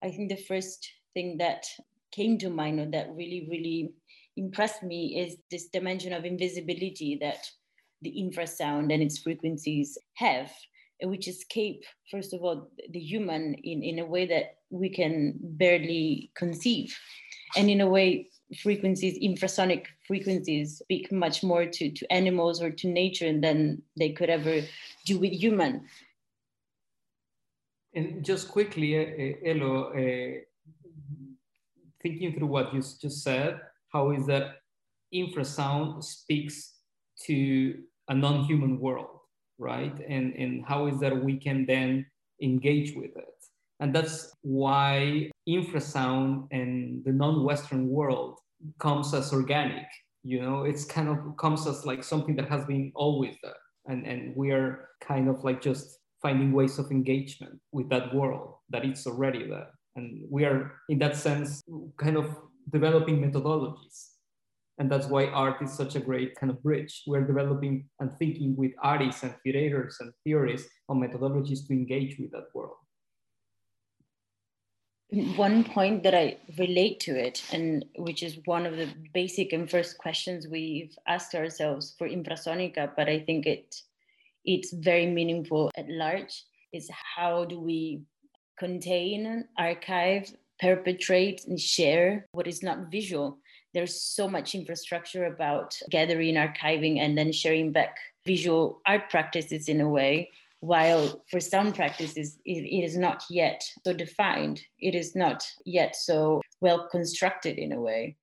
I 0.00 0.12
think 0.12 0.28
the 0.28 0.36
first 0.36 0.86
thing 1.12 1.38
that 1.38 1.62
came 2.12 2.38
to 2.38 2.50
mind 2.50 2.78
or 2.78 2.88
that 2.92 3.08
really, 3.16 3.48
really 3.50 3.94
impressed 4.36 4.84
me 4.84 5.18
is 5.18 5.38
this 5.50 5.68
dimension 5.70 6.12
of 6.12 6.24
invisibility 6.24 7.18
that 7.20 7.50
the 8.00 8.12
infrasound 8.16 8.92
and 8.92 9.02
its 9.02 9.18
frequencies 9.18 9.98
have 10.14 10.52
which 11.02 11.28
escape 11.28 11.84
first 12.10 12.32
of 12.32 12.42
all 12.42 12.70
the 12.90 12.98
human 12.98 13.54
in, 13.54 13.82
in 13.82 13.98
a 13.98 14.04
way 14.04 14.26
that 14.26 14.56
we 14.70 14.88
can 14.88 15.34
barely 15.40 16.30
conceive. 16.34 16.96
And 17.56 17.68
in 17.68 17.80
a 17.80 17.88
way 17.88 18.28
frequencies 18.62 19.18
infrasonic 19.18 19.86
frequencies 20.06 20.78
speak 20.78 21.12
much 21.12 21.42
more 21.42 21.66
to, 21.66 21.90
to 21.90 22.12
animals 22.12 22.60
or 22.60 22.70
to 22.70 22.88
nature 22.88 23.38
than 23.38 23.82
they 23.96 24.10
could 24.10 24.30
ever 24.30 24.60
do 25.06 25.18
with 25.18 25.32
human. 25.32 25.86
And 27.94 28.24
just 28.24 28.48
quickly 28.48 28.96
uh, 28.98 29.48
Elo, 29.50 29.90
uh, 29.90 30.40
thinking 32.02 32.34
through 32.34 32.46
what 32.46 32.72
you 32.72 32.80
just 32.80 33.22
said 33.22 33.60
how 33.92 34.10
is 34.10 34.26
that 34.26 34.56
infrasound 35.12 36.02
speaks 36.04 36.74
to 37.26 37.78
a 38.08 38.14
non-human 38.14 38.80
world, 38.80 39.19
right? 39.60 39.96
And, 40.08 40.34
and 40.34 40.64
how 40.66 40.86
is 40.86 40.98
that 41.00 41.14
we 41.24 41.36
can 41.36 41.66
then 41.66 42.06
engage 42.42 42.96
with 42.96 43.16
it. 43.16 43.26
And 43.78 43.94
that's 43.94 44.34
why 44.42 45.30
infrasound 45.48 46.48
and 46.50 47.04
the 47.04 47.12
non-Western 47.12 47.88
world 47.88 48.38
comes 48.78 49.14
as 49.14 49.32
organic. 49.32 49.86
You 50.22 50.42
know, 50.42 50.64
it's 50.64 50.84
kind 50.84 51.08
of 51.08 51.36
comes 51.38 51.66
as 51.66 51.86
like 51.86 52.04
something 52.04 52.36
that 52.36 52.48
has 52.48 52.64
been 52.64 52.92
always 52.94 53.36
there. 53.42 53.54
And, 53.86 54.06
and 54.06 54.34
we 54.36 54.50
are 54.50 54.88
kind 55.00 55.28
of 55.28 55.44
like 55.44 55.62
just 55.62 55.98
finding 56.20 56.52
ways 56.52 56.78
of 56.78 56.90
engagement 56.90 57.58
with 57.72 57.88
that 57.88 58.14
world 58.14 58.56
that 58.68 58.84
it's 58.84 59.06
already 59.06 59.48
there. 59.48 59.68
And 59.96 60.24
we 60.30 60.44
are, 60.44 60.74
in 60.90 60.98
that 60.98 61.16
sense, 61.16 61.62
kind 61.96 62.16
of 62.16 62.36
developing 62.70 63.18
methodologies. 63.18 64.10
And 64.80 64.90
that's 64.90 65.08
why 65.08 65.26
art 65.26 65.60
is 65.60 65.74
such 65.74 65.94
a 65.94 66.00
great 66.00 66.34
kind 66.36 66.50
of 66.50 66.62
bridge. 66.62 67.02
We're 67.06 67.26
developing 67.26 67.84
and 68.00 68.10
thinking 68.18 68.56
with 68.56 68.72
artists 68.82 69.22
and 69.22 69.34
curators 69.42 69.98
and 70.00 70.10
theorists 70.24 70.70
on 70.88 71.00
methodologies 71.00 71.66
to 71.66 71.74
engage 71.74 72.18
with 72.18 72.30
that 72.32 72.46
world. 72.54 72.76
One 75.36 75.64
point 75.64 76.02
that 76.04 76.14
I 76.14 76.38
relate 76.58 76.98
to 77.00 77.12
it, 77.18 77.42
and 77.52 77.84
which 77.98 78.22
is 78.22 78.38
one 78.46 78.64
of 78.64 78.78
the 78.78 78.88
basic 79.12 79.52
and 79.52 79.70
first 79.70 79.98
questions 79.98 80.48
we've 80.48 80.96
asked 81.06 81.34
ourselves 81.34 81.94
for 81.98 82.08
Infrasonica, 82.08 82.92
but 82.96 83.06
I 83.08 83.20
think 83.20 83.44
it 83.44 83.76
it's 84.46 84.72
very 84.72 85.06
meaningful 85.06 85.70
at 85.76 85.90
large, 85.90 86.44
is 86.72 86.88
how 87.16 87.44
do 87.44 87.60
we 87.60 88.00
contain, 88.58 89.44
archive, 89.58 90.32
perpetrate 90.60 91.44
and 91.46 91.60
share 91.60 92.26
what 92.32 92.46
is 92.46 92.62
not 92.62 92.90
visual. 92.90 93.38
There's 93.72 94.02
so 94.02 94.28
much 94.28 94.54
infrastructure 94.54 95.26
about 95.26 95.78
gathering, 95.90 96.34
archiving, 96.34 96.98
and 96.98 97.16
then 97.16 97.32
sharing 97.32 97.72
back 97.72 97.96
visual 98.26 98.80
art 98.86 99.08
practices 99.10 99.68
in 99.68 99.80
a 99.80 99.88
way, 99.88 100.30
while 100.60 101.22
for 101.30 101.40
some 101.40 101.72
practices, 101.72 102.38
it, 102.44 102.84
is 102.84 102.96
not 102.96 103.22
yet 103.30 103.62
so 103.84 103.92
defined. 103.92 104.60
It 104.78 104.94
is 104.94 105.14
not 105.14 105.44
yet 105.64 105.96
so 105.96 106.40
well 106.60 106.88
constructed 106.90 107.58
in 107.58 107.72
a 107.72 107.80
way. 107.80 108.16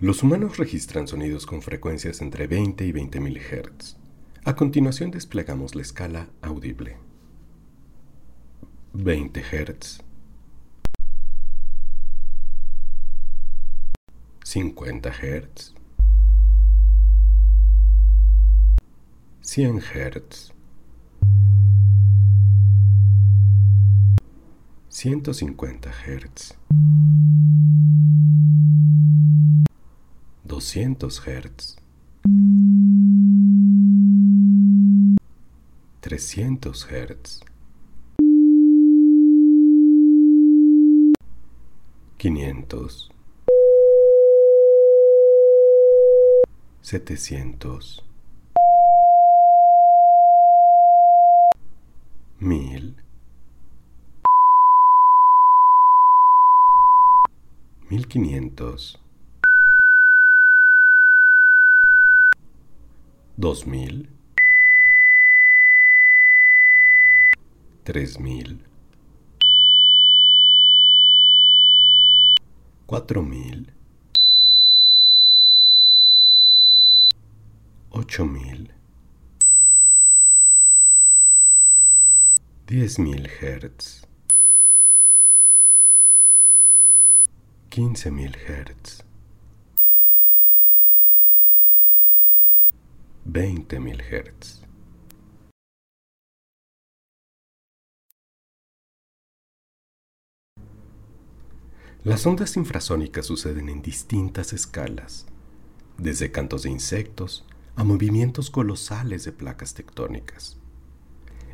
Los 0.00 0.22
humanos 0.22 0.58
registran 0.58 1.08
sonidos 1.08 1.44
con 1.44 1.60
frecuencias 1.60 2.20
entre 2.22 2.46
20 2.46 2.84
y 2.84 2.92
20 2.92 3.20
mil 3.20 3.40
Hz. 3.40 3.96
A 4.44 4.54
continuación 4.54 5.10
desplegamos 5.10 5.74
la 5.74 5.82
escala 5.82 6.30
audible. 6.42 6.96
20 8.92 9.42
Hz 9.42 10.07
50 14.48 15.10
Hz, 15.10 15.74
100 19.42 19.82
Hz, 19.92 20.52
150 24.88 25.90
Hz, 25.90 26.54
200 30.46 31.20
Hz, 31.26 31.76
300 36.00 36.86
Hz, 36.88 37.40
500, 42.18 43.17
setecientos, 46.88 48.02
mil, 52.40 52.96
quinientos, 58.08 58.98
dos 63.36 63.66
mil, 63.66 64.08
tres 67.84 68.18
mil, 68.18 68.66
cuatro 72.86 73.22
mil, 73.22 73.77
ocho 77.90 78.24
mil, 78.24 78.72
diez 82.66 82.98
mil 82.98 83.26
hertz, 83.26 84.06
quince 87.70 88.10
mil 88.10 88.36
hertz, 88.36 89.02
veinte 93.24 93.80
mil 93.80 94.00
hertz. 94.02 94.62
Las 102.04 102.24
ondas 102.26 102.56
infrasónicas 102.56 103.26
suceden 103.26 103.68
en 103.68 103.82
distintas 103.82 104.52
escalas, 104.52 105.26
desde 105.98 106.30
cantos 106.30 106.62
de 106.62 106.70
insectos 106.70 107.44
a 107.78 107.84
movimientos 107.84 108.50
colosales 108.50 109.22
de 109.22 109.30
placas 109.30 109.72
tectónicas. 109.72 110.56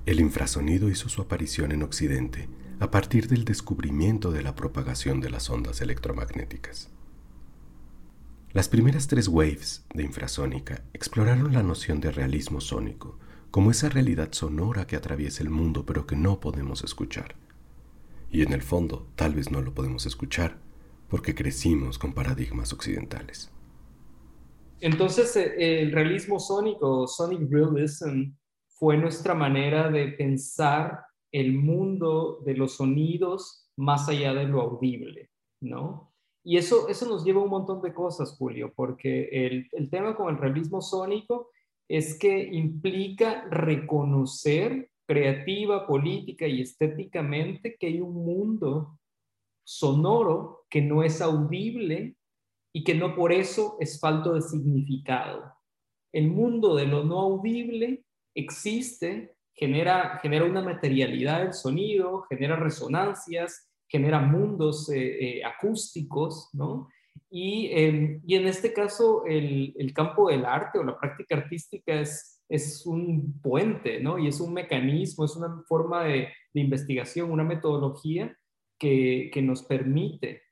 El 0.06 0.20
infrasonido 0.20 0.88
hizo 0.88 1.10
su 1.10 1.20
aparición 1.20 1.70
en 1.70 1.82
Occidente 1.82 2.48
a 2.80 2.90
partir 2.90 3.28
del 3.28 3.44
descubrimiento 3.44 4.32
de 4.32 4.42
la 4.42 4.54
propagación 4.54 5.20
de 5.20 5.28
las 5.28 5.50
ondas 5.50 5.82
electromagnéticas. 5.82 6.88
Las 8.54 8.70
primeras 8.70 9.06
tres 9.06 9.28
waves 9.28 9.84
de 9.92 10.02
infrasónica 10.02 10.82
exploraron 10.94 11.52
la 11.52 11.62
noción 11.62 12.00
de 12.00 12.10
realismo 12.10 12.62
sónico 12.62 13.18
como 13.50 13.70
esa 13.70 13.90
realidad 13.90 14.32
sonora 14.32 14.86
que 14.86 14.96
atraviesa 14.96 15.42
el 15.42 15.50
mundo 15.50 15.84
pero 15.84 16.06
que 16.06 16.16
no 16.16 16.40
podemos 16.40 16.84
escuchar. 16.84 17.34
Y 18.30 18.40
en 18.40 18.54
el 18.54 18.62
fondo 18.62 19.06
tal 19.14 19.34
vez 19.34 19.50
no 19.50 19.60
lo 19.60 19.74
podemos 19.74 20.06
escuchar 20.06 20.56
porque 21.10 21.34
crecimos 21.34 21.98
con 21.98 22.14
paradigmas 22.14 22.72
occidentales. 22.72 23.50
Entonces, 24.84 25.34
eh, 25.36 25.80
el 25.80 25.92
realismo 25.92 26.38
sónico, 26.38 27.06
sonic 27.06 27.50
realism, 27.50 28.34
fue 28.68 28.98
nuestra 28.98 29.32
manera 29.32 29.90
de 29.90 30.08
pensar 30.08 31.00
el 31.32 31.54
mundo 31.54 32.42
de 32.44 32.52
los 32.52 32.76
sonidos 32.76 33.70
más 33.76 34.10
allá 34.10 34.34
de 34.34 34.44
lo 34.44 34.60
audible, 34.60 35.30
¿no? 35.62 36.12
Y 36.44 36.58
eso, 36.58 36.86
eso 36.90 37.08
nos 37.08 37.24
lleva 37.24 37.40
a 37.40 37.44
un 37.44 37.50
montón 37.50 37.80
de 37.80 37.94
cosas, 37.94 38.36
Julio, 38.36 38.74
porque 38.76 39.30
el, 39.32 39.68
el 39.72 39.88
tema 39.88 40.14
con 40.14 40.28
el 40.28 40.38
realismo 40.38 40.82
sónico 40.82 41.48
es 41.88 42.18
que 42.18 42.42
implica 42.52 43.46
reconocer 43.48 44.90
creativa, 45.06 45.86
política 45.86 46.46
y 46.46 46.60
estéticamente 46.60 47.76
que 47.80 47.86
hay 47.86 48.02
un 48.02 48.12
mundo 48.12 48.98
sonoro 49.66 50.66
que 50.68 50.82
no 50.82 51.02
es 51.02 51.22
audible 51.22 52.18
y 52.76 52.82
que 52.82 52.94
no 52.94 53.14
por 53.14 53.32
eso 53.32 53.76
es 53.78 54.00
falto 54.00 54.34
de 54.34 54.42
significado. 54.42 55.54
El 56.12 56.28
mundo 56.28 56.74
de 56.74 56.86
lo 56.86 57.04
no 57.04 57.20
audible 57.20 58.04
existe, 58.34 59.36
genera, 59.54 60.18
genera 60.20 60.44
una 60.44 60.60
materialidad 60.60 61.44
del 61.44 61.52
sonido, 61.52 62.26
genera 62.28 62.56
resonancias, 62.56 63.70
genera 63.88 64.18
mundos 64.18 64.90
eh, 64.90 65.38
eh, 65.38 65.44
acústicos, 65.44 66.50
¿no? 66.52 66.88
Y, 67.30 67.68
em, 67.72 68.20
y, 68.26 68.34
en 68.34 68.48
este 68.48 68.72
caso 68.72 69.24
el, 69.24 69.72
el, 69.78 69.92
campo 69.92 70.28
del 70.28 70.44
arte 70.44 70.80
o 70.80 70.84
la 70.84 70.98
práctica 70.98 71.36
artística 71.36 72.00
es, 72.00 72.42
es 72.48 72.84
un 72.86 73.40
puente, 73.40 74.00
¿no? 74.00 74.18
Y 74.18 74.26
es 74.26 74.40
un 74.40 74.52
mecanismo, 74.52 75.24
es 75.24 75.36
una 75.36 75.62
forma 75.68 76.04
de, 76.04 76.28
de 76.52 76.60
investigación, 76.60 77.30
una 77.30 77.44
metodología 77.44 78.36
que, 78.78 79.30
que 79.32 79.42
nos 79.42 79.62
permite 79.62 80.43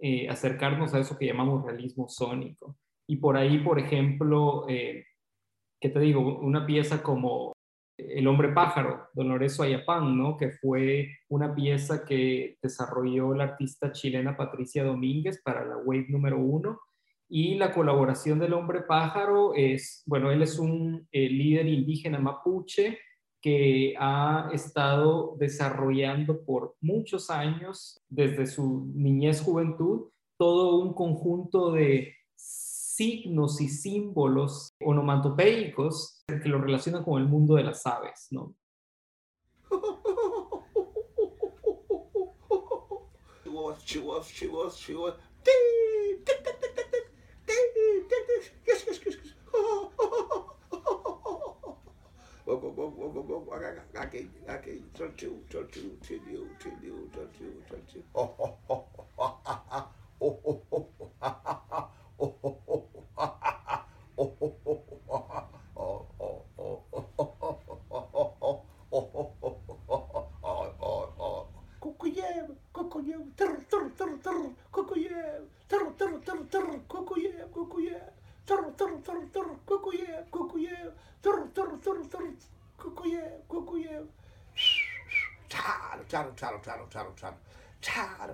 eh, 0.00 0.28
acercarnos 0.28 0.94
a 0.94 0.98
eso 0.98 1.18
que 1.18 1.26
llamamos 1.26 1.64
realismo 1.64 2.08
sónico. 2.08 2.76
Y 3.06 3.16
por 3.16 3.36
ahí, 3.36 3.58
por 3.58 3.78
ejemplo, 3.78 4.64
eh, 4.68 5.04
¿qué 5.80 5.88
te 5.90 6.00
digo? 6.00 6.38
Una 6.38 6.64
pieza 6.64 7.02
como 7.02 7.52
El 7.98 8.26
hombre 8.28 8.48
pájaro, 8.48 9.08
Don 9.12 9.28
Lorenzo 9.28 9.62
Ayapán, 9.62 10.16
¿no? 10.16 10.38
Que 10.38 10.52
fue 10.52 11.08
una 11.28 11.54
pieza 11.54 12.04
que 12.04 12.56
desarrolló 12.62 13.34
la 13.34 13.44
artista 13.44 13.92
chilena 13.92 14.36
Patricia 14.36 14.84
Domínguez 14.84 15.42
para 15.42 15.66
la 15.66 15.76
Wave 15.76 16.06
número 16.08 16.38
uno. 16.38 16.80
Y 17.28 17.56
la 17.56 17.72
colaboración 17.72 18.38
del 18.38 18.54
hombre 18.54 18.82
pájaro 18.82 19.52
es, 19.54 20.02
bueno, 20.06 20.30
él 20.30 20.42
es 20.42 20.58
un 20.58 21.06
eh, 21.12 21.28
líder 21.28 21.66
indígena 21.68 22.18
mapuche 22.18 22.98
que 23.40 23.94
ha 23.98 24.50
estado 24.52 25.36
desarrollando 25.38 26.44
por 26.44 26.76
muchos 26.80 27.30
años, 27.30 28.02
desde 28.08 28.46
su 28.46 28.90
niñez, 28.94 29.40
juventud, 29.40 30.08
todo 30.36 30.78
un 30.78 30.94
conjunto 30.94 31.72
de 31.72 32.14
signos 32.36 33.60
y 33.60 33.68
símbolos 33.68 34.72
onomatopeicos 34.80 36.22
que 36.26 36.48
lo 36.48 36.60
relacionan 36.60 37.02
con 37.02 37.20
el 37.20 37.28
mundo 37.28 37.54
de 37.54 37.64
las 37.64 37.86
aves, 37.86 38.28
¿no? 38.30 38.54
go, 52.56 52.70
go, 52.70 52.90
go, 52.90 53.08
go, 53.08 53.22
go. 53.22 53.40
go! 53.40 53.52
I, 53.52 54.00
I 54.00 54.06
can't, 54.06 54.30
I 54.48 54.56
can't. 54.56 54.94
Touch 54.94 55.22
you, 55.22 55.42
touch 55.50 55.76
you, 55.76 55.96
touch 56.02 56.16
you, 56.30 56.48
touch 56.58 56.72
you, 56.82 57.10
touch 57.12 57.40
you, 57.40 57.62
touch 57.68 57.94
you. 57.94 58.02
Oh, 58.14 58.34
oh. 58.40 58.49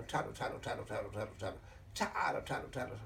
tattle, 0.07 0.31
tattle, 0.31 0.59
tattle, 0.59 0.85
tattle, 0.85 1.11
tattle, 1.11 1.35
tattle, 1.37 1.59
tattle, 1.93 2.41
tattle, 2.41 2.69
tattle. 2.69 2.97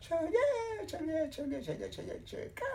Check, 0.00 0.20
check, 0.86 1.32
check, 1.32 1.64
check, 1.64 1.90
check, 1.90 2.26
check, 2.26 2.26
check. 2.26 2.67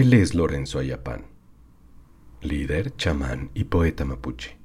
Él 0.00 0.14
es 0.14 0.34
Lorenzo 0.34 0.78
Ayapán, 0.78 1.26
líder, 2.40 2.96
chamán 2.96 3.50
y 3.52 3.64
poeta 3.64 4.06
mapuche. 4.06 4.56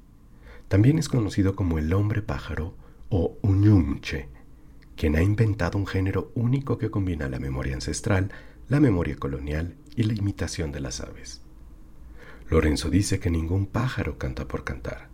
También 0.66 0.98
es 0.98 1.10
conocido 1.10 1.54
como 1.54 1.76
el 1.78 1.92
hombre 1.92 2.22
pájaro 2.22 2.74
o 3.10 3.36
Uñumche, 3.42 4.30
quien 4.96 5.14
ha 5.14 5.20
inventado 5.20 5.76
un 5.76 5.86
género 5.86 6.32
único 6.34 6.78
que 6.78 6.90
combina 6.90 7.28
la 7.28 7.38
memoria 7.38 7.74
ancestral, 7.74 8.32
la 8.70 8.80
memoria 8.80 9.16
colonial 9.16 9.76
y 9.94 10.04
la 10.04 10.14
imitación 10.14 10.72
de 10.72 10.80
las 10.80 11.02
aves. 11.02 11.42
Lorenzo 12.48 12.88
dice 12.88 13.20
que 13.20 13.28
ningún 13.28 13.66
pájaro 13.66 14.16
canta 14.16 14.48
por 14.48 14.64
cantar. 14.64 15.10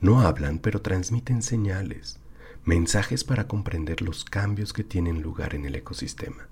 No 0.00 0.20
hablan, 0.20 0.60
pero 0.60 0.82
transmiten 0.82 1.42
señales, 1.42 2.20
mensajes 2.64 3.24
para 3.24 3.48
comprender 3.48 4.02
los 4.02 4.24
cambios 4.24 4.72
que 4.72 4.84
tienen 4.84 5.20
lugar 5.20 5.56
en 5.56 5.64
el 5.64 5.74
ecosistema. 5.74 6.46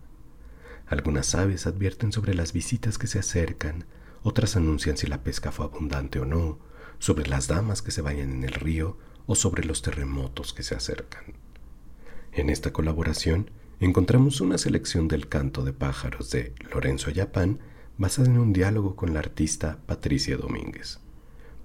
Algunas 0.87 1.35
aves 1.35 1.67
advierten 1.67 2.13
sobre 2.13 2.35
las 2.35 2.53
visitas 2.53 2.99
que 2.99 3.07
se 3.07 3.19
acercan, 3.19 3.87
otras 4.23 4.57
anuncian 4.57 4.97
si 4.97 5.07
la 5.07 5.23
pesca 5.23 5.53
fue 5.53 5.67
abundante 5.67 6.21
o 6.21 6.25
no, 6.25 6.59
sobre 6.99 7.29
las 7.29 7.49
damas 7.49 7.83
que 7.83 7.91
se 7.91 8.03
vayan 8.03 8.33
en 8.33 8.45
el 8.45 8.53
río 8.53 8.97
o 9.27 9.35
sobre 9.35 9.65
los 9.65 9.83
terremotos 9.83 10.53
que 10.53 10.63
se 10.63 10.75
acercan. 10.75 11.35
En 12.33 12.51
esta 12.51 12.73
colaboración 12.73 13.51
encontramos 13.81 14.41
una 14.41 14.59
selección 14.59 15.09
del 15.09 15.29
canto 15.29 15.65
de 15.65 15.73
pájaros 15.73 16.31
de 16.31 16.55
Lorenzo 16.73 17.11
Ayapán 17.11 17.59
basada 17.99 18.29
en 18.29 18.39
un 18.39 18.53
diálogo 18.53 18.95
con 18.95 19.13
la 19.15 19.21
artista 19.21 19.79
Patricia 19.87 20.37
Domínguez. 20.37 21.01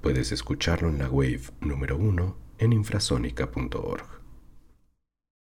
Puedes 0.02 0.32
escucharlo 0.32 0.90
en 0.90 0.98
la 0.98 1.10
Wave 1.10 1.42
número 1.60 1.98
1 1.98 2.38
en 2.58 2.74
infrasónica.org. 2.74 4.22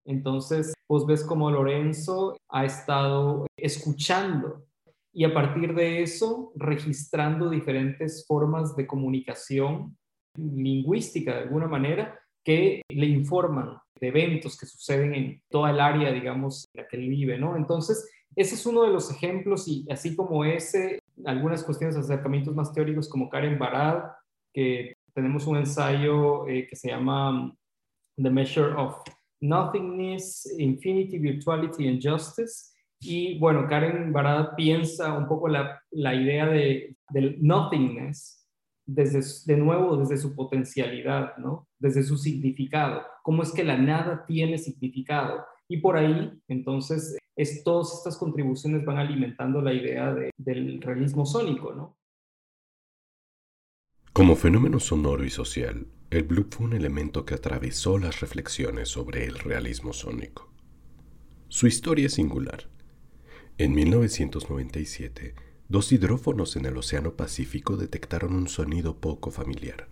Entonces, 0.04 0.74
vos 0.92 1.06
ves 1.06 1.24
como 1.24 1.50
Lorenzo 1.50 2.36
ha 2.50 2.66
estado 2.66 3.46
escuchando 3.56 4.66
y 5.10 5.24
a 5.24 5.32
partir 5.32 5.74
de 5.74 6.02
eso 6.02 6.52
registrando 6.54 7.48
diferentes 7.48 8.26
formas 8.26 8.76
de 8.76 8.86
comunicación 8.86 9.96
lingüística 10.36 11.32
de 11.32 11.42
alguna 11.44 11.66
manera 11.66 12.20
que 12.44 12.82
le 12.90 13.06
informan 13.06 13.78
de 13.98 14.08
eventos 14.08 14.58
que 14.58 14.66
suceden 14.66 15.14
en 15.14 15.42
toda 15.48 15.70
el 15.70 15.80
área, 15.80 16.12
digamos, 16.12 16.66
en 16.74 16.82
la 16.82 16.88
que 16.88 16.98
él 16.98 17.08
vive, 17.08 17.38
¿no? 17.38 17.56
Entonces, 17.56 18.10
ese 18.36 18.54
es 18.54 18.66
uno 18.66 18.82
de 18.82 18.92
los 18.92 19.10
ejemplos 19.10 19.66
y 19.68 19.86
así 19.90 20.14
como 20.14 20.44
ese, 20.44 20.98
algunas 21.24 21.64
cuestiones 21.64 21.96
acercamientos 21.96 22.54
más 22.54 22.70
teóricos 22.70 23.08
como 23.08 23.30
Karen 23.30 23.58
Barad, 23.58 24.10
que 24.52 24.92
tenemos 25.14 25.46
un 25.46 25.56
ensayo 25.56 26.46
eh, 26.48 26.66
que 26.68 26.76
se 26.76 26.88
llama 26.88 27.50
The 28.16 28.28
Measure 28.28 28.74
of 28.74 29.02
Nothingness, 29.42 30.54
Infinity, 30.58 31.18
Virtuality 31.18 31.88
and 31.88 32.00
Justice. 32.02 32.72
Y 33.00 33.38
bueno, 33.38 33.66
Karen 33.68 34.12
Barad 34.12 34.54
piensa 34.56 35.12
un 35.18 35.26
poco 35.26 35.48
la, 35.48 35.82
la 35.90 36.14
idea 36.14 36.46
de, 36.46 36.96
del 37.10 37.36
nothingness 37.42 38.48
desde, 38.86 39.20
de 39.52 39.58
nuevo, 39.58 39.96
desde 39.96 40.16
su 40.16 40.34
potencialidad, 40.34 41.36
¿no? 41.36 41.68
Desde 41.78 42.02
su 42.02 42.16
significado. 42.16 43.02
¿Cómo 43.22 43.42
es 43.42 43.52
que 43.52 43.64
la 43.64 43.76
nada 43.76 44.24
tiene 44.26 44.58
significado? 44.58 45.44
Y 45.68 45.78
por 45.78 45.96
ahí, 45.96 46.32
entonces, 46.48 47.16
es, 47.34 47.64
todas 47.64 47.94
estas 47.94 48.16
contribuciones 48.16 48.84
van 48.84 48.98
alimentando 48.98 49.60
la 49.60 49.72
idea 49.72 50.14
del 50.36 50.80
realismo 50.80 51.26
sónico, 51.26 51.72
¿no? 51.72 51.96
Como 54.12 54.36
fenómeno 54.36 54.78
sonoro 54.78 55.24
y 55.24 55.30
social, 55.30 55.86
el 56.12 56.24
bloop 56.24 56.52
fue 56.52 56.66
un 56.66 56.74
elemento 56.74 57.24
que 57.24 57.32
atravesó 57.32 57.96
las 57.96 58.20
reflexiones 58.20 58.90
sobre 58.90 59.24
el 59.24 59.38
realismo 59.38 59.94
sónico. 59.94 60.52
Su 61.48 61.66
historia 61.66 62.04
es 62.04 62.14
singular. 62.14 62.68
En 63.56 63.72
1997, 63.72 65.34
dos 65.70 65.90
hidrófonos 65.90 66.56
en 66.56 66.66
el 66.66 66.76
Océano 66.76 67.14
Pacífico 67.16 67.78
detectaron 67.78 68.34
un 68.34 68.48
sonido 68.48 69.00
poco 69.00 69.30
familiar. 69.30 69.88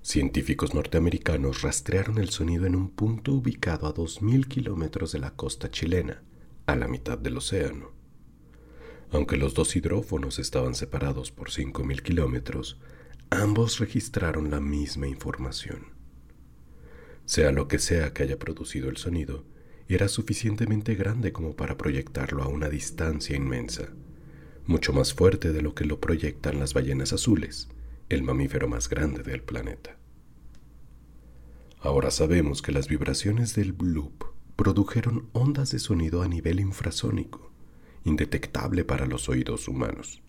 Científicos 0.00 0.74
norteamericanos 0.74 1.62
rastrearon 1.62 2.18
el 2.18 2.30
sonido 2.30 2.66
en 2.66 2.74
un 2.74 2.90
punto 2.90 3.32
ubicado 3.32 3.86
a 3.86 3.94
2.000 3.94 4.48
kilómetros 4.48 5.12
de 5.12 5.20
la 5.20 5.36
costa 5.36 5.70
chilena, 5.70 6.24
a 6.66 6.74
la 6.74 6.88
mitad 6.88 7.16
del 7.16 7.36
océano. 7.36 7.92
Aunque 9.12 9.36
los 9.36 9.54
dos 9.54 9.76
hidrófonos 9.76 10.40
estaban 10.40 10.74
separados 10.74 11.30
por 11.30 11.50
5.000 11.50 12.02
kilómetros, 12.02 12.80
ambos 13.32 13.78
registraron 13.78 14.50
la 14.50 14.60
misma 14.60 15.08
información. 15.08 15.86
Sea 17.24 17.52
lo 17.52 17.68
que 17.68 17.78
sea 17.78 18.12
que 18.12 18.24
haya 18.24 18.38
producido 18.38 18.90
el 18.90 18.96
sonido, 18.96 19.44
era 19.88 20.08
suficientemente 20.08 20.94
grande 20.94 21.32
como 21.32 21.56
para 21.56 21.76
proyectarlo 21.76 22.42
a 22.42 22.48
una 22.48 22.68
distancia 22.68 23.36
inmensa, 23.36 23.88
mucho 24.66 24.92
más 24.92 25.14
fuerte 25.14 25.52
de 25.52 25.62
lo 25.62 25.74
que 25.74 25.84
lo 25.84 26.00
proyectan 26.00 26.58
las 26.58 26.74
ballenas 26.74 27.12
azules, 27.12 27.68
el 28.08 28.22
mamífero 28.22 28.68
más 28.68 28.88
grande 28.88 29.22
del 29.22 29.42
planeta. 29.42 29.96
Ahora 31.80 32.10
sabemos 32.10 32.62
que 32.62 32.72
las 32.72 32.86
vibraciones 32.86 33.54
del 33.54 33.72
bloop 33.72 34.24
produjeron 34.56 35.28
ondas 35.32 35.72
de 35.72 35.78
sonido 35.78 36.22
a 36.22 36.28
nivel 36.28 36.60
infrasónico, 36.60 37.50
indetectable 38.04 38.84
para 38.84 39.06
los 39.06 39.28
oídos 39.28 39.68
humanos. 39.68 40.22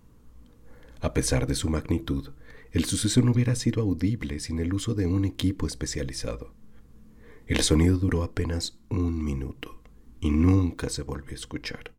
A 1.01 1.13
pesar 1.13 1.47
de 1.47 1.55
su 1.55 1.69
magnitud, 1.69 2.29
el 2.73 2.85
suceso 2.85 3.21
no 3.21 3.31
hubiera 3.31 3.53
sido 3.53 3.83
audible 3.83 4.39
sin 4.39 4.57
el 4.57 4.73
uso 4.73 4.95
de 4.95 5.05
un 5.05 5.25
equipo 5.25 5.67
especializado. 5.67 6.55
El 7.45 7.61
sonido 7.61 7.97
duró 7.97 8.23
apenas 8.23 8.79
un 8.89 9.23
minuto 9.23 9.79
y 10.19 10.31
nunca 10.31 10.89
se 10.89 11.03
volvió 11.03 11.33
a 11.33 11.35
escuchar. 11.35 11.93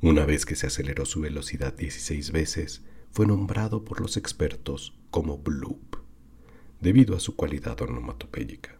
Una 0.00 0.24
vez 0.24 0.46
que 0.46 0.54
se 0.54 0.68
aceleró 0.68 1.04
su 1.04 1.20
velocidad 1.20 1.74
16 1.74 2.30
veces, 2.30 2.84
fue 3.10 3.26
nombrado 3.26 3.84
por 3.84 4.00
los 4.00 4.16
expertos 4.16 4.96
como 5.10 5.38
bloop, 5.38 5.96
debido 6.80 7.16
a 7.16 7.20
su 7.20 7.34
cualidad 7.34 7.80
onomatopéyica. 7.80 8.78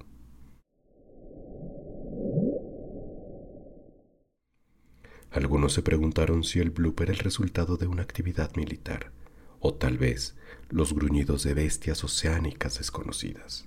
Algunos 5.34 5.72
se 5.72 5.82
preguntaron 5.82 6.44
si 6.44 6.60
el 6.60 6.70
bloop 6.70 7.00
era 7.00 7.12
el 7.12 7.18
resultado 7.18 7.76
de 7.76 7.88
una 7.88 8.02
actividad 8.02 8.54
militar, 8.54 9.10
o 9.58 9.74
tal 9.74 9.98
vez 9.98 10.36
los 10.70 10.94
gruñidos 10.94 11.42
de 11.42 11.54
bestias 11.54 12.04
oceánicas 12.04 12.78
desconocidas. 12.78 13.66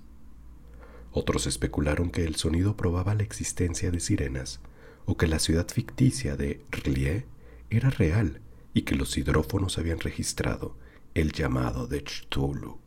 Otros 1.12 1.46
especularon 1.46 2.10
que 2.10 2.24
el 2.24 2.38
sonido 2.38 2.78
probaba 2.78 3.16
la 3.16 3.24
existencia 3.24 3.92
de 3.92 4.00
sirenas, 4.00 4.62
o 5.06 5.18
que 5.18 5.28
la 5.28 5.40
ciudad 5.40 5.68
ficticia 5.68 6.38
de 6.38 6.62
R'lyeh 6.72 7.26
era 7.70 7.90
real 7.90 8.40
y 8.74 8.84
que 8.84 8.96
los 8.96 9.18
hidrófonos 9.18 9.78
habían 9.78 10.00
registrado 10.00 10.78
el 11.16 11.34
llamado 11.34 11.86
de 11.86 12.02
Cthulhu, 12.02 12.80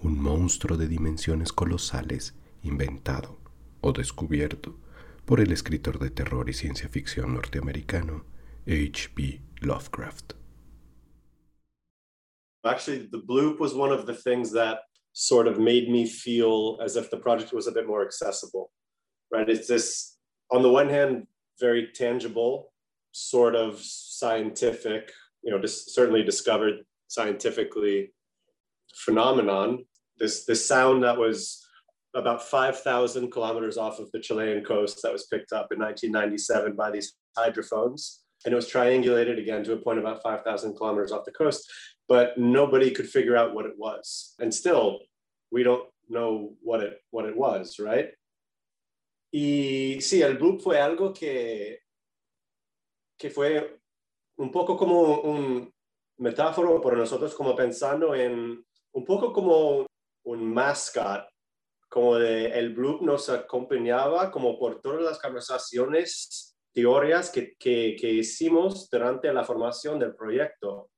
un 0.00 0.20
monstruo 0.20 0.76
de 0.76 0.88
dimensiones 0.88 1.52
colosales 1.52 2.34
inventado 2.64 3.38
o 3.80 3.92
descubierto 3.92 4.76
por 5.24 5.40
el 5.40 5.52
escritor 5.52 5.98
de 5.98 6.10
terror 6.10 6.48
y 6.48 6.52
ciencia 6.52 6.88
ficción 6.88 7.34
norteamericano 7.34 8.24
H.P. 8.66 9.40
Lovecraft. 9.60 10.34
Actually, 12.64 13.08
the 13.10 13.18
bloop 13.18 13.58
was 13.58 13.74
one 13.74 13.90
of 13.90 14.06
the 14.06 14.14
things 14.14 14.52
that 14.52 14.80
sort 15.12 15.46
of 15.46 15.58
made 15.58 15.90
me 15.90 16.06
feel 16.06 16.78
as 16.82 16.96
if 16.96 17.10
the 17.10 17.16
project 17.16 17.52
was 17.52 17.66
a 17.66 17.72
bit 17.72 17.86
more 17.86 18.04
accessible, 18.04 18.70
right? 19.30 19.48
It's 19.48 19.66
this, 19.66 20.16
on 20.50 20.62
the 20.62 20.70
one 20.70 20.88
hand, 20.88 21.26
very 21.60 21.88
tangible 21.94 22.72
sort 23.12 23.54
of 23.54 23.78
scientific, 23.80 25.12
you 25.42 25.50
know, 25.50 25.60
just 25.60 25.94
certainly 25.94 26.22
discovered 26.22 26.84
scientifically 27.08 28.12
phenomenon. 28.94 29.84
This 30.18 30.44
this 30.44 30.64
sound 30.64 31.02
that 31.02 31.18
was 31.18 31.61
about 32.14 32.42
5,000 32.42 33.30
kilometers 33.30 33.78
off 33.78 33.98
of 33.98 34.10
the 34.12 34.20
Chilean 34.20 34.62
coast 34.62 35.00
that 35.02 35.12
was 35.12 35.26
picked 35.26 35.52
up 35.52 35.72
in 35.72 35.78
1997 35.78 36.76
by 36.76 36.90
these 36.90 37.14
hydrophones. 37.36 38.20
And 38.44 38.52
it 38.52 38.56
was 38.56 38.70
triangulated 38.70 39.38
again 39.38 39.64
to 39.64 39.72
a 39.72 39.76
point 39.76 39.98
about 39.98 40.22
5,000 40.22 40.76
kilometers 40.76 41.12
off 41.12 41.24
the 41.24 41.32
coast, 41.32 41.70
but 42.08 42.36
nobody 42.36 42.90
could 42.90 43.08
figure 43.08 43.36
out 43.36 43.54
what 43.54 43.66
it 43.66 43.78
was. 43.78 44.34
And 44.40 44.52
still, 44.52 45.00
we 45.50 45.62
don't 45.62 45.88
know 46.08 46.54
what 46.60 46.82
it, 46.82 46.98
what 47.10 47.24
it 47.24 47.36
was, 47.36 47.78
right? 47.78 48.10
Y 49.32 49.98
sí, 50.00 50.22
el 50.22 50.36
book 50.36 50.60
fue 50.60 50.76
algo 50.78 51.14
que 51.14 51.78
que 53.22 53.30
fue 53.30 53.80
un 54.36 54.50
poco 54.50 54.76
como 54.76 55.20
un 55.20 55.72
metáforo 56.18 56.80
para 56.80 56.96
nosotros, 56.96 57.34
como 57.36 57.54
pensando 57.54 58.14
en 58.16 58.64
un 58.94 59.04
poco 59.04 59.32
como 59.32 59.86
un 60.24 60.52
mascot, 60.52 61.24
como 61.92 62.16
de 62.16 62.46
el 62.58 62.72
Bloop 62.72 63.02
nos 63.02 63.28
acompañaba 63.28 64.30
como 64.30 64.58
por 64.58 64.80
todas 64.80 65.02
las 65.02 65.18
conversaciones, 65.20 66.56
teorías 66.72 67.28
que, 67.28 67.54
que, 67.58 67.94
que 68.00 68.08
hicimos 68.08 68.88
durante 68.88 69.30
la 69.30 69.44
formación 69.44 69.98
del 69.98 70.14
proyecto. 70.14 70.90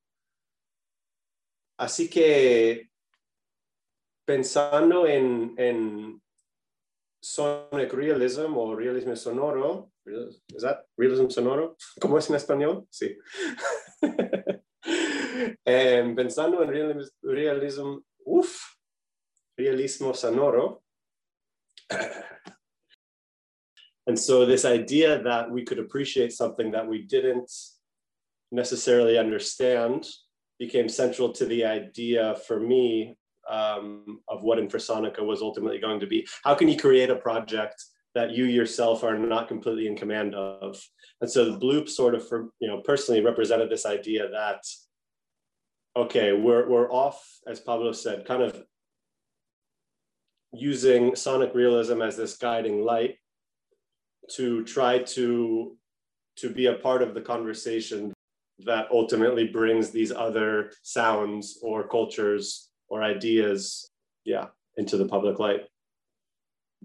Así 1.77 2.09
que 2.09 2.89
pensando 4.25 5.05
en, 5.05 5.53
en 5.57 6.21
sonic 7.21 7.91
realism 7.91 8.55
o 8.55 8.73
realismo 8.73 9.17
sonoro. 9.17 9.91
¿Es 10.05 10.41
realism 10.95 11.27
sonoro? 11.27 11.75
¿Cómo 11.99 12.19
es 12.19 12.29
en 12.29 12.37
español? 12.37 12.87
Sí. 12.89 13.17
Em, 15.65 16.15
pensando 16.15 16.63
en 16.63 16.69
realism 17.21 17.97
uff, 18.23 18.61
realismo 19.57 20.13
sonoro. 20.13 20.84
and 24.07 24.17
so 24.17 24.45
this 24.45 24.65
idea 24.65 25.21
that 25.23 25.49
we 25.49 25.63
could 25.63 25.79
appreciate 25.79 26.33
something 26.33 26.71
that 26.71 26.87
we 26.87 27.03
didn't 27.03 27.51
necessarily 28.51 29.17
understand 29.17 30.07
became 30.59 30.87
central 30.87 31.31
to 31.31 31.45
the 31.45 31.65
idea 31.65 32.35
for 32.47 32.59
me 32.59 33.15
um, 33.49 34.19
of 34.27 34.43
what 34.43 34.57
Infrasonica 34.57 35.23
was 35.23 35.41
ultimately 35.41 35.79
going 35.79 35.99
to 35.99 36.07
be. 36.07 36.27
How 36.43 36.55
can 36.55 36.67
you 36.67 36.77
create 36.77 37.09
a 37.09 37.15
project 37.15 37.83
that 38.15 38.31
you 38.31 38.45
yourself 38.45 39.03
are 39.03 39.17
not 39.17 39.47
completely 39.47 39.87
in 39.87 39.95
command 39.95 40.33
of? 40.33 40.81
And 41.21 41.29
so 41.29 41.45
the 41.45 41.59
Bloop 41.59 41.89
sort 41.89 42.15
of, 42.15 42.27
for 42.27 42.49
you 42.59 42.67
know, 42.67 42.81
personally 42.81 43.21
represented 43.21 43.69
this 43.69 43.85
idea 43.85 44.29
that, 44.29 44.63
okay, 45.95 46.33
we're 46.33 46.67
we're 46.67 46.91
off, 46.91 47.23
as 47.47 47.59
Pablo 47.59 47.91
said, 47.91 48.25
kind 48.25 48.41
of 48.41 48.63
using 50.57 51.15
sonic 51.15 51.53
realism 51.53 52.01
as 52.01 52.15
this 52.17 52.37
guiding 52.37 52.83
light 52.83 53.17
to 54.29 54.63
try 54.65 54.99
to 54.99 55.77
to 56.37 56.49
be 56.49 56.65
a 56.65 56.73
part 56.73 57.01
of 57.01 57.13
the 57.13 57.21
conversation 57.21 58.13
that 58.59 58.87
ultimately 58.91 59.47
brings 59.47 59.91
these 59.91 60.11
other 60.11 60.71
sounds 60.81 61.59
or 61.61 61.87
cultures 61.87 62.69
or 62.89 63.03
ideas 63.03 63.87
yeah 64.23 64.47
into 64.77 64.97
the 64.97 65.05
public 65.05 65.39
light. 65.39 65.61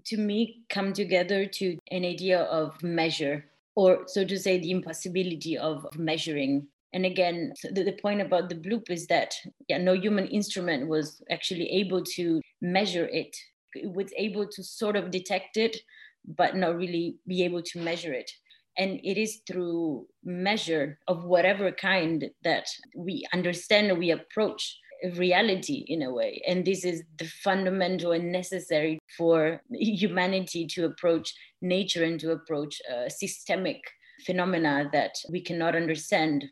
To 0.05 0.17
me 0.17 0.63
come 0.69 0.93
together 0.93 1.45
to 1.45 1.77
an 1.91 2.05
idea 2.05 2.43
of 2.43 2.81
measure 2.81 3.45
or 3.75 4.03
so 4.07 4.25
to 4.25 4.37
say 4.37 4.59
the 4.59 4.71
impossibility 4.71 5.57
of 5.57 5.85
measuring. 5.97 6.67
And 6.93 7.05
again 7.05 7.53
the, 7.63 7.83
the 7.83 7.97
point 8.01 8.21
about 8.21 8.49
the 8.49 8.55
bloop 8.55 8.89
is 8.89 9.07
that 9.07 9.33
yeah 9.67 9.77
no 9.77 9.93
human 9.93 10.27
instrument 10.27 10.87
was 10.87 11.21
actually 11.31 11.69
able 11.71 12.03
to 12.15 12.41
measure 12.61 13.07
it. 13.07 13.35
it 13.35 13.37
was 13.83 14.11
able 14.17 14.47
to 14.47 14.63
sort 14.63 14.95
of 14.95 15.11
detect 15.11 15.57
it 15.57 15.77
but 16.23 16.55
not 16.55 16.75
really 16.75 17.15
be 17.27 17.43
able 17.43 17.63
to 17.63 17.79
measure 17.79 18.13
it. 18.13 18.31
And 18.77 18.99
it 19.03 19.17
is 19.17 19.41
through 19.47 20.07
measure 20.23 20.99
of 21.07 21.25
whatever 21.25 21.71
kind 21.71 22.29
that 22.43 22.67
we 22.95 23.25
understand 23.33 23.97
we 23.97 24.11
approach 24.11 24.77
reality 25.17 25.83
in 25.87 26.03
a 26.03 26.13
way. 26.13 26.43
And 26.47 26.63
this 26.63 26.85
is 26.85 27.03
the 27.17 27.25
fundamental 27.25 28.11
and 28.11 28.31
necessary 28.31 28.99
for 29.17 29.61
humanity 29.71 30.67
to 30.67 30.85
approach 30.85 31.33
nature 31.61 32.03
and 32.03 32.19
to 32.19 32.31
approach 32.31 32.79
systemic 33.07 33.81
phenomena 34.25 34.89
that 34.93 35.15
we 35.29 35.41
cannot 35.41 35.75
understand 35.75 36.45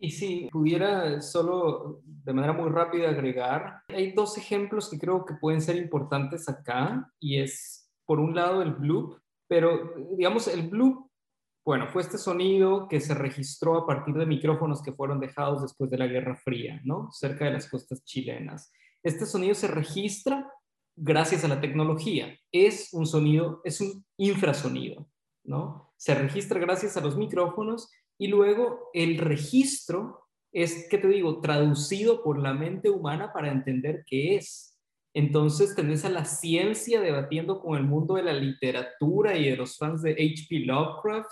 Y 0.00 0.10
si 0.10 0.48
pudiera 0.50 1.20
solo 1.20 2.00
de 2.04 2.32
manera 2.32 2.54
muy 2.54 2.70
rápida 2.70 3.10
agregar, 3.10 3.82
hay 3.88 4.12
dos 4.12 4.38
ejemplos 4.38 4.88
que 4.88 4.98
creo 4.98 5.24
que 5.24 5.34
pueden 5.34 5.60
ser 5.60 5.76
importantes 5.76 6.48
acá 6.48 7.12
y 7.20 7.38
es 7.38 7.90
por 8.06 8.18
un 8.18 8.34
lado 8.34 8.62
el 8.62 8.72
bloop, 8.72 9.18
pero 9.46 9.94
digamos 10.16 10.48
el 10.48 10.68
bloop 10.68 11.10
bueno, 11.64 11.88
fue 11.88 12.02
este 12.02 12.18
sonido 12.18 12.88
que 12.88 13.00
se 13.00 13.14
registró 13.14 13.76
a 13.76 13.86
partir 13.86 14.14
de 14.14 14.26
micrófonos 14.26 14.82
que 14.82 14.92
fueron 14.92 15.20
dejados 15.20 15.62
después 15.62 15.90
de 15.90 15.98
la 15.98 16.06
Guerra 16.06 16.34
Fría, 16.34 16.80
¿no? 16.84 17.10
Cerca 17.12 17.44
de 17.44 17.52
las 17.52 17.68
costas 17.68 18.02
chilenas. 18.04 18.72
Este 19.02 19.26
sonido 19.26 19.54
se 19.54 19.68
registra 19.68 20.50
gracias 20.96 21.44
a 21.44 21.48
la 21.48 21.60
tecnología. 21.60 22.34
Es 22.50 22.92
un 22.92 23.06
sonido, 23.06 23.60
es 23.64 23.80
un 23.80 24.04
infrasonido, 24.16 25.06
¿no? 25.44 25.92
Se 25.96 26.14
registra 26.14 26.58
gracias 26.58 26.96
a 26.96 27.02
los 27.02 27.16
micrófonos 27.16 27.90
y 28.20 28.28
luego 28.28 28.90
el 28.92 29.16
registro 29.16 30.26
es, 30.52 30.88
¿qué 30.90 30.98
te 30.98 31.08
digo?, 31.08 31.40
traducido 31.40 32.22
por 32.22 32.38
la 32.38 32.52
mente 32.52 32.90
humana 32.90 33.32
para 33.32 33.50
entender 33.50 34.04
qué 34.06 34.36
es. 34.36 34.78
Entonces 35.14 35.74
tenés 35.74 36.04
a 36.04 36.10
la 36.10 36.26
ciencia 36.26 37.00
debatiendo 37.00 37.60
con 37.62 37.78
el 37.78 37.84
mundo 37.84 38.16
de 38.16 38.24
la 38.24 38.34
literatura 38.34 39.38
y 39.38 39.48
de 39.48 39.56
los 39.56 39.78
fans 39.78 40.02
de 40.02 40.12
H.P. 40.12 40.66
Lovecraft 40.66 41.30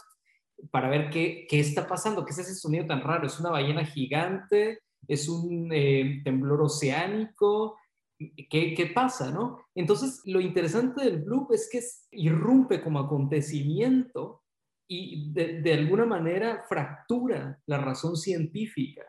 para 0.71 0.89
ver 0.89 1.11
qué, 1.11 1.47
qué, 1.47 1.61
está 1.61 1.87
pasando, 1.87 2.25
qué 2.25 2.33
es 2.33 2.39
ese 2.39 2.55
sonido 2.55 2.87
tan 2.87 3.03
raro. 3.03 3.27
¿Es 3.27 3.39
una 3.39 3.51
ballena 3.51 3.85
gigante? 3.85 4.79
¿Es 5.07 5.29
un 5.29 5.69
eh, 5.71 6.23
temblor 6.25 6.63
oceánico? 6.63 7.77
¿Qué, 8.19 8.73
¿Qué, 8.75 8.87
pasa, 8.95 9.31
no? 9.31 9.59
Entonces, 9.75 10.23
lo 10.25 10.41
interesante 10.41 11.05
del 11.05 11.23
bloop 11.23 11.53
es 11.53 11.69
que 11.71 11.83
irrumpe 12.13 12.81
como 12.81 12.99
acontecimiento 12.99 14.43
y 14.89 15.31
de, 15.33 15.73
alguna 15.75 16.07
manera 16.07 16.65
fractura 16.67 17.61
la 17.67 17.79
razón 17.79 18.17
científica. 18.17 19.05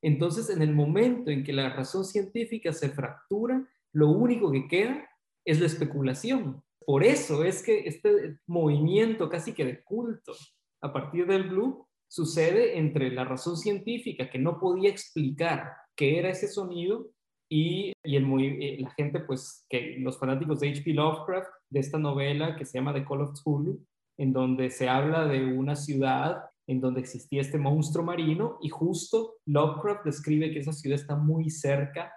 Entonces, 0.00 0.48
en 0.48 0.62
el 0.62 0.72
momento 0.72 1.30
en 1.30 1.42
que 1.42 1.52
la 1.52 1.70
razón 1.70 2.04
científica 2.04 2.72
se 2.72 2.88
fractura, 2.90 3.68
lo 3.92 4.10
único 4.10 4.52
que 4.52 4.68
queda 4.68 5.08
es 5.44 5.58
la 5.58 5.66
especulación. 5.66 6.62
Por 6.86 7.02
eso 7.02 7.44
es 7.44 7.62
que 7.62 7.80
este 7.80 8.38
movimiento 8.46 9.28
casi 9.28 9.52
que 9.52 9.64
de 9.64 9.82
culto 9.82 10.34
a 10.80 10.92
partir 10.92 11.26
del 11.26 11.48
blue 11.48 11.86
sucede 12.06 12.78
entre 12.78 13.10
la 13.10 13.24
razón 13.24 13.56
científica 13.56 14.30
que 14.30 14.38
no 14.38 14.58
podía 14.60 14.88
explicar 14.88 15.72
qué 15.96 16.18
era 16.18 16.30
ese 16.30 16.46
sonido 16.46 17.10
y, 17.50 17.92
y 18.04 18.16
el, 18.16 18.24
eh, 18.40 18.78
la 18.80 18.90
gente, 18.90 19.20
pues, 19.20 19.66
que 19.68 19.96
los 19.98 20.18
fanáticos 20.18 20.60
de 20.60 20.70
H.P. 20.70 20.92
Lovecraft, 20.92 21.50
de 21.70 21.80
esta 21.80 21.98
novela 21.98 22.56
que 22.56 22.64
se 22.64 22.78
llama 22.78 22.94
The 22.94 23.04
Call 23.04 23.22
of 23.22 23.32
Cthulhu, 23.32 23.84
en 24.18 24.32
donde 24.32 24.70
se 24.70 24.88
habla 24.88 25.26
de 25.26 25.44
una 25.44 25.76
ciudad 25.76 26.44
en 26.66 26.80
donde 26.80 27.00
existía 27.00 27.40
este 27.40 27.56
monstruo 27.56 28.04
marino 28.04 28.58
y 28.60 28.68
justo 28.68 29.36
Lovecraft 29.46 30.04
describe 30.04 30.50
que 30.50 30.58
esa 30.58 30.72
ciudad 30.72 30.98
está 30.98 31.16
muy 31.16 31.48
cerca 31.48 32.12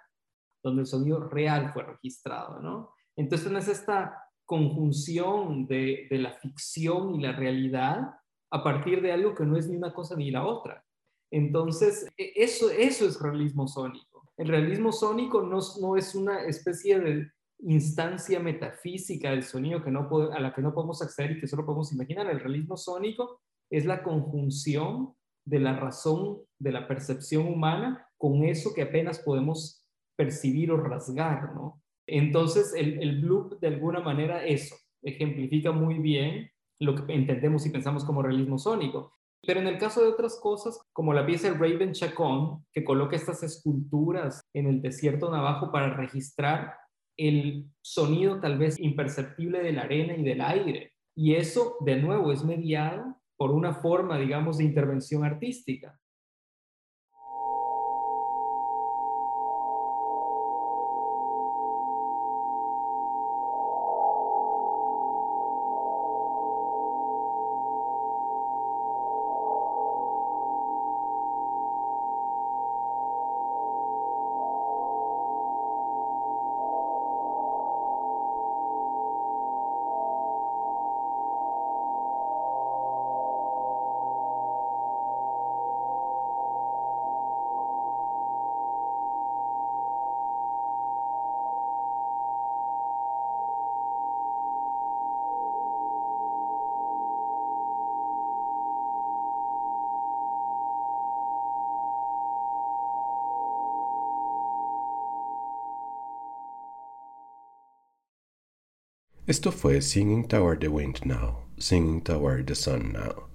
donde 0.62 0.82
el 0.82 0.88
sonido 0.88 1.30
real 1.30 1.72
fue 1.72 1.84
registrado, 1.84 2.60
¿no? 2.60 2.94
Entonces 3.16 3.52
es 3.52 3.68
esta 3.68 4.18
conjunción 4.46 5.66
de, 5.68 6.08
de 6.10 6.18
la 6.18 6.34
ficción 6.34 7.16
y 7.16 7.22
la 7.22 7.32
realidad 7.32 8.16
a 8.52 8.64
partir 8.64 9.02
de 9.02 9.14
algo 9.14 9.34
que 9.34 9.46
no 9.46 9.56
es 9.56 9.70
ni 9.70 9.78
una 9.78 9.94
cosa 9.94 10.16
ni 10.16 10.30
la 10.30 10.46
otra. 10.46 10.84
Entonces, 11.32 12.08
e, 12.18 12.34
eso, 12.36 12.70
eso 12.70 13.06
es 13.06 13.20
realismo 13.20 13.68
sónico. 13.68 14.34
El 14.38 14.50
realismo 14.50 14.92
sónico 14.92 15.42
no, 15.42 15.60
no 15.80 15.96
es 15.96 16.14
una 16.14 16.44
especie 16.44 17.00
de 17.00 17.32
instancia 17.64 18.40
metafísica 18.40 19.32
del 19.32 19.44
sonido 19.44 19.84
que 19.84 19.92
no 19.92 20.10
a 20.34 20.40
la 20.40 20.54
que 20.54 20.62
no 20.62 20.74
podemos 20.74 21.02
acceder 21.02 21.32
y 21.32 21.40
que 21.40 21.48
solo 21.48 21.66
podemos 21.66 21.92
imaginar. 21.94 22.30
El 22.30 22.40
realismo 22.40 22.78
sónico 22.78 23.42
es 23.70 23.86
la 23.86 24.04
conjunción 24.04 25.14
de 25.46 25.60
la 25.60 25.80
razón, 25.80 26.40
de 26.60 26.72
la 26.72 26.88
percepción 26.88 27.48
humana 27.48 28.08
con 28.18 28.44
eso 28.44 28.74
que 28.74 28.84
apenas 28.84 29.20
podemos 29.20 29.86
percibir 30.16 30.72
o 30.72 30.78
rasgar, 30.78 31.56
¿no? 31.56 31.82
Entonces, 32.08 32.74
el, 32.76 33.02
el 33.02 33.22
bloop, 33.22 33.60
de 33.60 33.68
alguna 33.68 34.02
manera, 34.02 34.46
eso, 34.46 34.76
ejemplifica 35.02 35.72
muy 35.72 36.00
bien 36.00 36.50
lo 36.80 36.96
que 36.96 37.14
entendemos 37.14 37.66
y 37.66 37.70
pensamos 37.70 38.04
como 38.04 38.22
realismo 38.22 38.58
sónico. 38.58 39.14
Pero 39.46 39.60
en 39.60 39.68
el 39.68 39.80
caso 39.80 40.02
de 40.02 40.10
otras 40.10 40.40
cosas, 40.40 40.80
como 40.94 41.14
la 41.14 41.26
pieza 41.26 41.52
Raven 41.54 41.94
Chacón, 41.94 42.66
que 42.72 42.84
coloca 42.84 43.16
estas 43.16 43.42
esculturas 43.42 44.42
en 44.54 44.68
el 44.68 44.82
desierto 44.82 45.32
navajo 45.32 45.72
para 45.72 45.96
registrar 45.96 46.76
el 47.18 47.66
sonido 47.82 48.40
tal 48.40 48.58
vez 48.58 48.80
imperceptible 48.80 49.62
de 49.62 49.74
la 49.74 49.84
arena 49.84 50.16
y 50.16 50.24
del 50.24 50.42
aire. 50.42 50.94
Y 51.16 51.36
eso, 51.36 51.78
de 51.82 51.98
nuevo, 51.98 52.32
es 52.32 52.44
mediado 52.44 53.22
por 53.38 53.52
una 53.52 53.74
forma, 53.74 54.18
digamos, 54.18 54.58
de 54.58 54.64
intervención 54.64 55.24
artística. 55.24 56.00
Esto 109.32 109.54
fue 109.54 109.82
Singing 109.82 110.28
Toward 110.28 110.60
the 110.60 110.68
Wind 110.68 111.06
Now, 111.06 111.46
Singing 111.58 112.02
Toward 112.02 112.48
the 112.48 112.54
Sun 112.54 112.92
Now, 112.92 113.30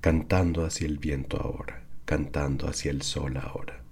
cantando 0.00 0.64
hacia 0.64 0.88
el 0.88 0.98
viento 0.98 1.36
ahora, 1.36 1.84
cantando 2.04 2.66
hacia 2.66 2.90
el 2.90 3.02
sol 3.02 3.36
ahora. 3.36 3.84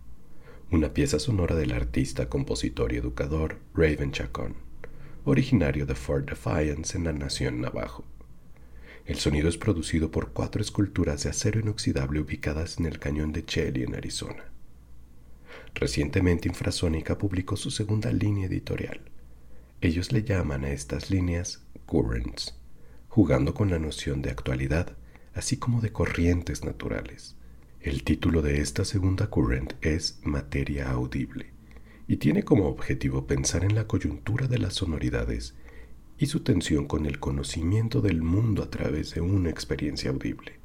Una 0.73 0.93
pieza 0.93 1.21
sonora 1.21 1.55
del 1.55 1.71
artista, 1.71 2.29
compositor 2.29 2.93
y 2.93 2.97
educador 2.97 3.61
Raven 3.75 4.11
Chacón, 4.11 4.57
originario 5.25 5.87
de 5.87 5.95
Fort 5.95 6.29
Defiance 6.29 6.99
en 6.99 7.05
la 7.05 7.13
Nación 7.13 7.61
Navajo. 7.61 8.05
El 9.05 9.21
sonido 9.21 9.49
es 9.49 9.57
producido 9.57 10.11
por 10.11 10.33
cuatro 10.33 10.61
esculturas 10.61 11.23
de 11.23 11.31
acero 11.31 11.61
inoxidable 11.61 12.19
ubicadas 12.19 12.81
en 12.81 12.87
el 12.87 12.99
cañón 12.99 13.31
de 13.31 13.45
Chelly 13.45 13.85
en 13.85 13.95
Arizona. 13.95 14.47
Recientemente 15.77 16.49
Infrasónica 16.49 17.17
publicó 17.17 17.57
su 17.57 17.71
segunda 17.71 18.13
línea 18.13 18.49
editorial. 18.49 19.01
Ellos 19.83 20.11
le 20.11 20.23
llaman 20.23 20.65
a 20.65 20.71
estas 20.71 21.11
líneas 21.11 21.67
currents, 21.85 22.59
jugando 23.09 23.53
con 23.53 23.71
la 23.71 23.79
noción 23.79 24.23
de 24.23 24.31
actualidad, 24.31 24.97
así 25.35 25.59
como 25.59 25.83
de 25.83 25.93
corrientes 25.93 26.65
naturales. 26.65 27.37
El 27.81 28.03
título 28.03 28.41
de 28.41 28.63
esta 28.63 28.87
segunda 28.87 29.29
current 29.29 29.75
es 29.83 30.19
Materia 30.25 30.91
Audible 30.91 31.53
y 32.09 32.17
tiene 32.17 32.43
como 32.43 32.69
objetivo 32.69 33.27
pensar 33.27 33.65
en 33.65 33.75
la 33.75 33.87
coyuntura 33.87 34.47
de 34.47 34.59
las 34.59 34.75
sonoridades 34.75 35.57
y 36.17 36.27
su 36.27 36.43
tensión 36.43 36.87
con 36.87 37.05
el 37.05 37.21
conocimiento 37.21 38.01
del 38.01 38.23
mundo 38.23 38.63
a 38.63 38.71
través 38.71 39.15
de 39.15 39.21
una 39.21 39.51
experiencia 39.51 40.11
audible. 40.11 40.59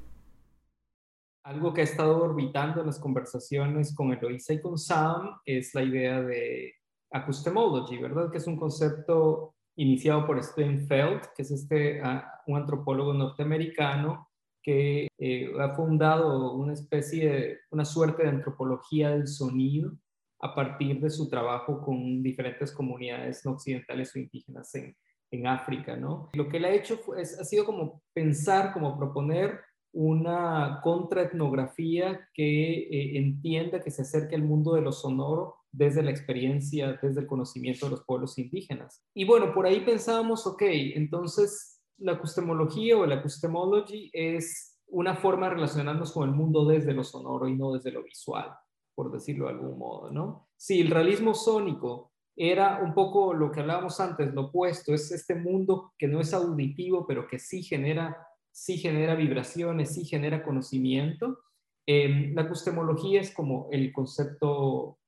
Algo 1.43 1.74
que 1.74 1.82
ha 1.82 1.84
estado 1.84 2.24
orbitando 2.24 2.80
en 2.80 2.88
las 2.88 3.00
conversaciones 3.00 3.93
con 3.93 4.13
Eloisa 4.13 4.54
y 4.54 4.62
con 4.62 4.78
Sam 4.78 5.32
es 5.45 5.76
la 5.76 5.84
idea 5.84 6.21
de 6.21 6.76
acustemology, 7.12 7.97
¿verdad? 7.97 8.32
Que 8.32 8.38
es 8.38 8.47
un 8.47 8.58
concepto 8.58 9.56
iniciado 9.76 10.26
por 10.26 10.41
Steinfeld, 10.41 11.21
que 11.36 11.43
es 11.43 11.52
este, 11.52 12.02
uh, 12.02 12.21
un 12.47 12.58
antropólogo 12.58 13.13
norteamericano 13.13 14.30
que 14.63 15.08
eh, 15.17 15.52
ha 15.60 15.74
fundado 15.74 16.54
una 16.54 16.74
especie 16.74 17.30
de, 17.30 17.58
una 17.71 17.84
suerte 17.84 18.24
de 18.24 18.30
antropología 18.30 19.10
del 19.10 19.28
sonido 19.28 19.91
a 20.39 20.54
partir 20.54 21.00
de 21.00 21.10
su 21.10 21.30
trabajo 21.30 21.82
con 21.82 22.21
diferentes 22.21 22.71
comunidades 22.71 23.43
no 23.45 23.54
occidentales 23.54 24.15
o 24.15 24.19
indígenas 24.19 24.74
en, 24.76 24.95
en 25.32 25.47
África, 25.47 25.95
¿no? 25.95 26.30
Lo 26.34 26.47
que 26.47 26.58
él 26.58 26.65
ha 26.65 26.71
hecho 26.71 27.00
es, 27.15 27.39
ha 27.39 27.43
sido 27.43 27.65
como 27.65 28.04
pensar, 28.13 28.74
como 28.74 28.97
proponer 28.97 29.60
una 29.93 30.80
contraetnografía 30.84 32.28
que 32.34 32.74
eh, 32.74 33.17
entienda, 33.17 33.82
que 33.82 33.91
se 33.91 34.04
acerque 34.04 34.36
al 34.36 34.43
mundo 34.43 34.74
de 34.76 34.82
lo 34.82 34.91
sonoro 34.91 35.61
desde 35.72 36.04
la 36.04 36.12
experiencia, 36.12 37.00
desde 37.02 37.22
el 37.22 37.28
conocimiento 37.28 37.86
de 37.86 37.92
los 37.92 38.04
pueblos 38.04 38.38
indígenas. 38.38 39.04
Y 39.14 39.26
bueno, 39.26 39.54
por 39.54 39.66
ahí 39.66 39.82
pensábamos, 39.82 40.46
ok, 40.46 40.64
entonces 40.96 41.82
la 41.98 42.14
acustemología 42.14 42.98
o 42.98 43.06
la 43.06 43.16
acustemology 43.16 44.10
es 44.14 44.80
una 44.88 45.16
forma 45.16 45.48
de 45.48 45.56
relacionarnos 45.56 46.12
con 46.12 46.28
el 46.28 46.36
mundo 46.36 46.66
desde 46.66 46.94
lo 46.94 47.04
sonoro 47.04 47.48
y 47.48 47.56
no 47.56 47.72
desde 47.72 47.92
lo 47.92 48.04
visual, 48.04 48.54
por 48.94 49.12
decirlo 49.12 49.46
de 49.46 49.52
algún 49.52 49.78
modo, 49.78 50.12
¿no? 50.12 50.50
Si 50.58 50.82
el 50.82 50.92
realismo 50.92 51.34
sónico 51.34 52.12
era 52.36 52.82
un 52.84 52.94
poco 52.94 53.34
lo 53.34 53.52
que 53.52 53.62
hablábamos 53.62 54.00
antes, 54.00 54.34
lo 54.34 54.48
opuesto, 54.48 54.94
es 54.94 55.12
este 55.12 55.36
mundo 55.36 55.94
que 55.98 56.08
no 56.08 56.20
es 56.20 56.34
auditivo, 56.34 57.06
pero 57.08 57.28
que 57.28 57.40
sí 57.40 57.64
genera, 57.64 58.28
sí 58.52 58.78
genera 58.78 59.16
vibraciones, 59.16 59.94
sí 59.94 60.06
genera 60.06 60.44
conocimiento. 60.44 61.40
Eh, 61.86 62.32
la 62.34 62.44
acustemología 62.44 63.22
es 63.22 63.34
como 63.34 63.68
el 63.72 63.92
concepto 63.94 65.00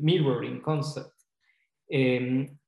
mirroring 0.00 0.60
concept. 0.62 1.12
Um, 1.92 2.58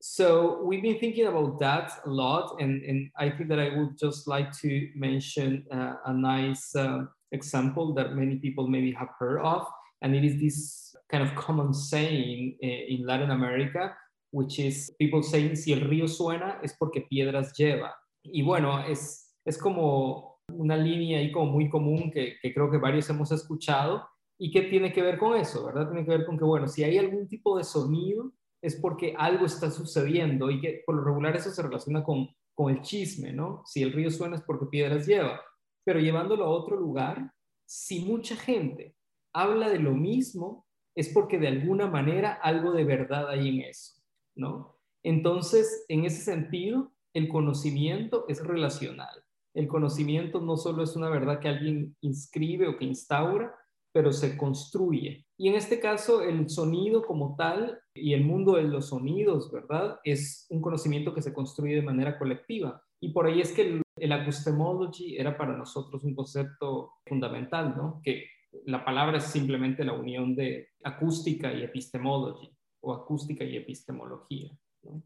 so 0.00 0.62
we've 0.62 0.82
been 0.82 0.98
thinking 0.98 1.26
about 1.26 1.58
that 1.58 1.90
a 2.06 2.10
lot, 2.10 2.60
and, 2.60 2.82
and 2.84 3.10
I 3.18 3.30
think 3.30 3.48
that 3.48 3.58
I 3.58 3.76
would 3.76 3.98
just 3.98 4.28
like 4.28 4.52
to 4.60 4.88
mention 4.94 5.66
uh, 5.72 5.94
a 6.06 6.12
nice 6.12 6.74
uh, 6.76 7.04
example 7.32 7.94
that 7.94 8.14
many 8.14 8.36
people 8.36 8.68
maybe 8.68 8.92
have 8.92 9.08
heard 9.18 9.40
of, 9.40 9.66
and 10.02 10.14
it 10.14 10.24
is 10.24 10.40
this 10.40 10.94
kind 11.10 11.24
of 11.24 11.34
common 11.34 11.74
saying 11.74 12.56
uh, 12.62 12.66
in 12.66 13.06
Latin 13.06 13.32
America, 13.32 13.92
which 14.30 14.58
is 14.60 14.90
people 15.00 15.22
saying 15.22 15.56
si 15.56 15.72
el 15.72 15.80
río 15.80 16.06
suena 16.06 16.58
es 16.62 16.74
porque 16.78 17.08
piedras 17.10 17.52
lleva. 17.58 17.90
Y 18.22 18.42
bueno, 18.42 18.84
es, 18.86 19.34
es 19.44 19.58
como 19.58 20.36
una 20.52 20.76
línea 20.76 21.18
ahí 21.18 21.32
como 21.32 21.52
muy 21.52 21.68
común 21.68 22.10
que, 22.12 22.36
que 22.40 22.54
creo 22.54 22.70
que 22.70 22.78
varios 22.78 23.08
hemos 23.10 23.32
escuchado 23.32 24.06
¿Y 24.38 24.50
qué 24.50 24.62
tiene 24.62 24.92
que 24.92 25.02
ver 25.02 25.18
con 25.18 25.36
eso? 25.36 25.66
¿Verdad? 25.66 25.88
Tiene 25.88 26.04
que 26.04 26.10
ver 26.10 26.24
con 26.24 26.38
que, 26.38 26.44
bueno, 26.44 26.68
si 26.68 26.84
hay 26.84 26.96
algún 26.96 27.28
tipo 27.28 27.58
de 27.58 27.64
sonido 27.64 28.32
es 28.62 28.76
porque 28.76 29.14
algo 29.16 29.46
está 29.46 29.70
sucediendo 29.70 30.50
y 30.50 30.60
que 30.60 30.82
por 30.84 30.96
lo 30.96 31.04
regular 31.04 31.36
eso 31.36 31.50
se 31.50 31.62
relaciona 31.62 32.02
con, 32.02 32.28
con 32.54 32.72
el 32.72 32.82
chisme, 32.82 33.32
¿no? 33.32 33.62
Si 33.66 33.82
el 33.82 33.92
río 33.92 34.10
suena 34.10 34.36
es 34.36 34.42
porque 34.42 34.66
piedras 34.66 35.06
lleva. 35.06 35.40
Pero 35.84 36.00
llevándolo 36.00 36.44
a 36.44 36.50
otro 36.50 36.76
lugar, 36.76 37.32
si 37.66 38.00
mucha 38.04 38.36
gente 38.36 38.96
habla 39.32 39.68
de 39.68 39.78
lo 39.78 39.92
mismo, 39.92 40.66
es 40.96 41.08
porque 41.10 41.38
de 41.38 41.48
alguna 41.48 41.86
manera 41.86 42.32
algo 42.32 42.72
de 42.72 42.84
verdad 42.84 43.28
hay 43.28 43.48
en 43.48 43.60
eso, 43.60 44.02
¿no? 44.34 44.76
Entonces, 45.04 45.84
en 45.88 46.04
ese 46.04 46.22
sentido, 46.22 46.92
el 47.14 47.28
conocimiento 47.28 48.24
es 48.28 48.44
relacional. 48.44 49.22
El 49.54 49.68
conocimiento 49.68 50.40
no 50.40 50.56
solo 50.56 50.82
es 50.82 50.96
una 50.96 51.08
verdad 51.08 51.40
que 51.40 51.48
alguien 51.48 51.96
inscribe 52.00 52.66
o 52.68 52.76
que 52.76 52.84
instaura, 52.84 53.54
pero 53.98 54.12
se 54.12 54.36
construye. 54.36 55.26
Y 55.36 55.48
en 55.48 55.56
este 55.56 55.80
caso, 55.80 56.22
el 56.22 56.48
sonido 56.48 57.04
como 57.04 57.34
tal 57.34 57.80
y 57.92 58.12
el 58.12 58.22
mundo 58.22 58.52
de 58.52 58.62
los 58.62 58.90
sonidos, 58.90 59.50
¿verdad? 59.50 59.98
Es 60.04 60.46
un 60.50 60.62
conocimiento 60.62 61.12
que 61.12 61.20
se 61.20 61.34
construye 61.34 61.74
de 61.74 61.82
manera 61.82 62.16
colectiva. 62.16 62.80
Y 63.00 63.08
por 63.08 63.26
ahí 63.26 63.40
es 63.40 63.50
que 63.50 63.62
el, 63.62 63.82
el 63.96 64.12
acustemology 64.12 65.16
era 65.16 65.36
para 65.36 65.56
nosotros 65.56 66.04
un 66.04 66.14
concepto 66.14 66.92
fundamental, 67.06 67.74
¿no? 67.76 68.00
Que 68.04 68.26
la 68.66 68.84
palabra 68.84 69.18
es 69.18 69.24
simplemente 69.24 69.84
la 69.84 69.94
unión 69.94 70.36
de 70.36 70.68
acústica 70.84 71.52
y 71.52 71.64
epistemology, 71.64 72.56
o 72.80 72.94
acústica 72.94 73.42
y 73.42 73.56
epistemología, 73.56 74.56
¿no? 74.84 75.02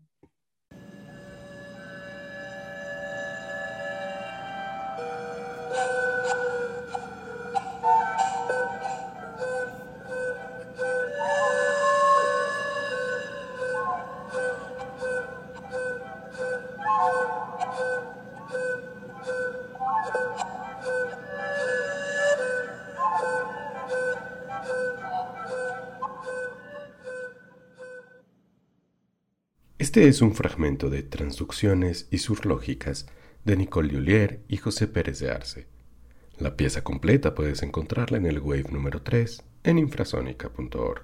Este 29.93 30.09
es 30.09 30.23
un 30.23 30.35
fragmento 30.35 30.89
de 30.89 31.03
Transducciones 31.03 32.09
y 32.11 32.17
sus 32.17 32.47
lógicas 32.47 33.07
de 33.45 33.59
Nicole 33.59 33.93
Lullier 33.93 34.41
y 34.49 34.57
José 34.57 34.89
Pérez 34.89 35.19
de 35.19 35.31
Arce. 35.31 35.67
La 36.39 36.57
pieza 36.57 36.83
completa 36.83 37.35
puedes 37.35 37.63
encontrarla 37.63 38.17
en 38.17 38.25
el 38.25 38.39
Wave 38.39 38.71
número 38.71 39.03
3 39.03 39.43
en 39.65 39.77
infrasónica.org. 39.77 41.03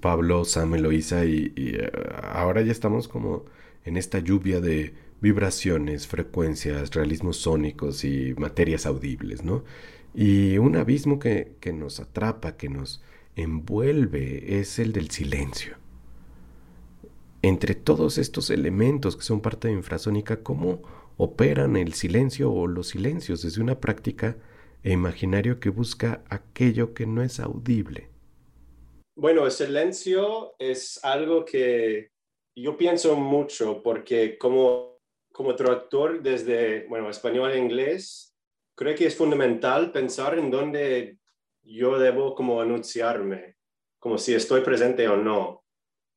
Pablo, 0.00 0.46
Sam, 0.46 0.76
Eloisa 0.76 1.26
y, 1.26 1.52
eh, 1.54 1.90
ahora 2.32 2.62
ya 2.62 2.72
estamos 2.72 3.08
como 3.08 3.44
en 3.84 3.98
esta 3.98 4.20
lluvia 4.20 4.62
de 4.62 4.94
vibraciones, 5.20 6.06
frecuencias, 6.06 6.94
realismos 6.94 7.36
sónicos 7.36 8.04
y 8.04 8.32
materias 8.38 8.86
audibles, 8.86 9.44
¿no? 9.44 9.64
Y 10.14 10.56
un 10.56 10.76
abismo 10.76 11.18
que, 11.18 11.56
que 11.60 11.74
nos 11.74 12.00
atrapa, 12.00 12.56
que 12.56 12.70
nos 12.70 13.04
envuelve, 13.36 14.60
es 14.60 14.78
el 14.78 14.94
del 14.94 15.10
silencio 15.10 15.83
entre 17.48 17.74
todos 17.74 18.16
estos 18.16 18.48
elementos 18.48 19.16
que 19.16 19.22
son 19.22 19.42
parte 19.42 19.68
de 19.68 19.74
infrasónica, 19.74 20.42
cómo 20.42 20.80
operan 21.18 21.76
el 21.76 21.92
silencio 21.92 22.50
o 22.50 22.66
los 22.66 22.88
silencios 22.88 23.42
desde 23.42 23.60
una 23.60 23.80
práctica 23.80 24.38
e 24.82 24.92
imaginario 24.92 25.60
que 25.60 25.68
busca 25.68 26.24
aquello 26.30 26.94
que 26.94 27.06
no 27.06 27.22
es 27.22 27.40
audible. 27.40 28.08
Bueno, 29.14 29.44
el 29.44 29.52
silencio 29.52 30.54
es 30.58 30.98
algo 31.04 31.44
que 31.44 32.12
yo 32.56 32.78
pienso 32.78 33.14
mucho 33.14 33.82
porque 33.82 34.38
como, 34.38 34.98
como 35.30 35.54
traductor 35.54 36.22
desde, 36.22 36.86
bueno, 36.88 37.10
español 37.10 37.52
e 37.52 37.58
inglés, 37.58 38.34
creo 38.74 38.94
que 38.94 39.06
es 39.06 39.14
fundamental 39.14 39.92
pensar 39.92 40.38
en 40.38 40.50
dónde 40.50 41.18
yo 41.62 41.98
debo 41.98 42.34
como 42.34 42.62
anunciarme, 42.62 43.56
como 43.98 44.16
si 44.16 44.32
estoy 44.32 44.62
presente 44.62 45.06
o 45.08 45.18
no 45.18 45.63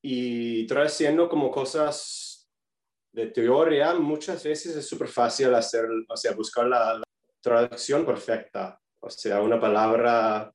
y 0.10 0.66
traduciendo 0.68 1.28
como 1.28 1.52
cosas 1.52 2.50
de 3.12 3.28
teoría, 3.28 3.94
muchas 3.96 4.42
veces 4.42 4.74
es 4.78 4.88
súper 4.88 5.10
fácil 5.10 5.54
hacer, 5.54 5.86
o 6.08 6.16
sea, 6.16 6.32
buscar 6.32 6.66
la, 6.66 7.04
traducción 7.42 8.06
perfecta. 8.06 8.80
O 9.02 9.10
sea, 9.10 9.42
una 9.42 9.60
palabra 9.60 10.50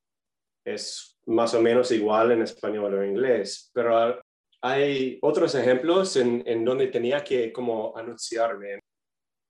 es 0.65 1.19
más 1.27 1.53
o 1.53 1.61
menos 1.61 1.91
igual 1.91 2.31
en 2.31 2.41
español 2.41 2.95
o 2.95 3.05
inglés, 3.05 3.69
pero 3.73 4.19
Hay 4.61 5.19
otros 5.21 5.53
ejemplos 5.53 6.15
en, 6.15 6.41
en 6.47 6.65
donde 6.65 6.87
tenía 6.87 7.23
que 7.23 7.53
como 7.53 7.95
anunciarme, 7.95 8.79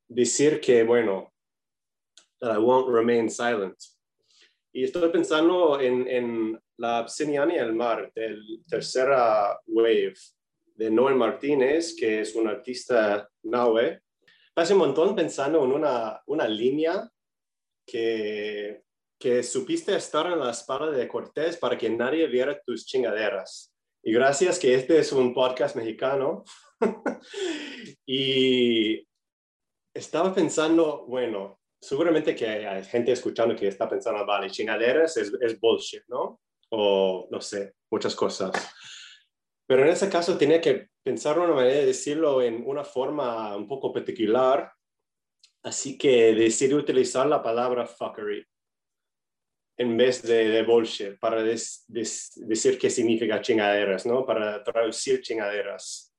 decir 0.10 0.60
que, 0.60 0.84
bueno, 0.84 1.32
that 2.42 2.54
I 2.54 2.58
won't 2.58 2.90
remain 2.90 3.30
silent. 3.30 3.78
Y 4.74 4.84
estoy 4.84 5.10
pensando 5.12 5.80
en, 5.80 6.08
en 6.10 6.63
la 6.78 7.00
Absiniana 7.00 7.56
y 7.56 7.58
el 7.58 7.74
mar, 7.74 8.12
del 8.16 8.64
tercera 8.68 9.60
wave, 9.68 10.14
de 10.76 10.90
Noel 10.90 11.16
Martínez, 11.16 11.96
que 11.96 12.22
es 12.22 12.36
un 12.36 12.48
artista 12.48 13.30
nahue. 13.44 14.02
Pasé 14.54 14.74
un 14.74 14.80
montón 14.80 15.16
pensando 15.16 15.64
en 15.64 15.72
una, 15.72 16.22
una 16.28 16.48
línea 16.48 17.10
que, 17.86 18.84
que 19.20 19.44
supiste 19.44 19.96
estar 19.96 20.26
en 20.28 20.40
la 20.40 20.52
espalda 20.52 20.92
de 20.92 21.08
Cortés 21.08 21.58
para 21.58 21.78
que 21.78 21.90
nadie 21.90 22.28
viera 22.28 22.60
tus 22.66 22.86
chingaderas. 22.86 23.74
Y 24.04 24.12
gracias 24.12 24.60
que 24.60 24.74
este 24.76 25.00
es 25.00 25.12
un 25.12 25.34
podcast 25.34 25.76
mexicano. 25.76 26.44
y 28.06 29.08
estaba 29.94 30.34
pensando, 30.34 31.06
bueno, 31.08 31.62
seguramente 31.80 32.36
que 32.36 32.48
hay 32.48 32.84
gente 32.84 33.12
escuchando 33.12 33.56
que 33.56 33.68
está 33.68 33.88
pensando, 33.88 34.26
vale, 34.26 34.50
chingaderas 34.50 35.18
es, 35.18 35.32
es 35.40 35.60
bullshit, 35.60 36.04
¿no? 36.08 36.42
O 36.76 37.28
no 37.30 37.40
sé, 37.40 37.76
muchas 37.92 38.16
cosas. 38.16 38.52
Pero 39.68 39.84
en 39.84 39.90
ese 39.90 40.10
caso 40.10 40.38
tenía 40.40 40.60
que 40.60 40.88
pensar 41.04 41.38
una 41.38 41.54
manera 41.54 41.76
de 41.76 41.86
decirlo 41.86 42.42
en 42.42 42.64
una 42.66 42.84
forma 42.84 43.56
un 43.56 43.68
poco 43.68 43.94
particular, 43.94 44.74
así 45.64 46.00
que 46.00 46.34
decidí 46.34 46.74
utilizar 46.74 47.28
la 47.28 47.44
palabra 47.44 47.86
fuckery 47.86 48.44
en 49.78 49.98
vez 49.98 50.24
de, 50.24 50.50
de 50.50 50.64
bullshit 50.64 51.20
para 51.20 51.44
des, 51.44 51.86
des, 51.88 52.32
decir 52.48 52.80
qué 52.80 52.90
significa 52.90 53.42
chingaderas, 53.42 54.06
¿no? 54.08 54.26
Para 54.26 54.64
traducir 54.64 55.22
chingaderas. 55.22 56.12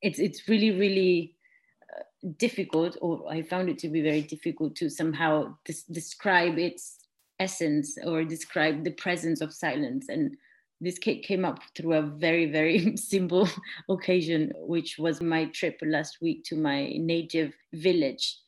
It's, 0.00 0.20
it's 0.20 0.46
really, 0.46 0.70
really 0.70 1.36
uh, 1.82 2.28
difficult, 2.38 2.96
or 3.00 3.26
I 3.28 3.42
found 3.42 3.68
it 3.68 3.78
to 3.78 3.88
be 3.88 4.00
very 4.00 4.22
difficult 4.22 4.76
to 4.76 4.88
somehow 4.88 5.58
des- 5.64 5.86
describe 5.88 6.58
its 6.58 6.95
essence 7.38 7.98
or 8.04 8.24
describe 8.24 8.84
the 8.84 8.92
presence 8.92 9.40
of 9.40 9.52
silence. 9.52 10.08
And 10.08 10.36
this 10.80 10.98
came 10.98 11.44
up 11.44 11.60
through 11.74 11.94
a 11.94 12.02
very, 12.02 12.46
very 12.46 12.96
simple 13.12 13.48
occasion, 13.88 14.52
which 14.58 14.98
was 14.98 15.20
my 15.20 15.46
trip 15.46 15.78
last 15.82 16.18
week 16.20 16.44
to 16.44 16.56
my 16.56 16.92
native 16.98 17.54
village. 17.72 18.38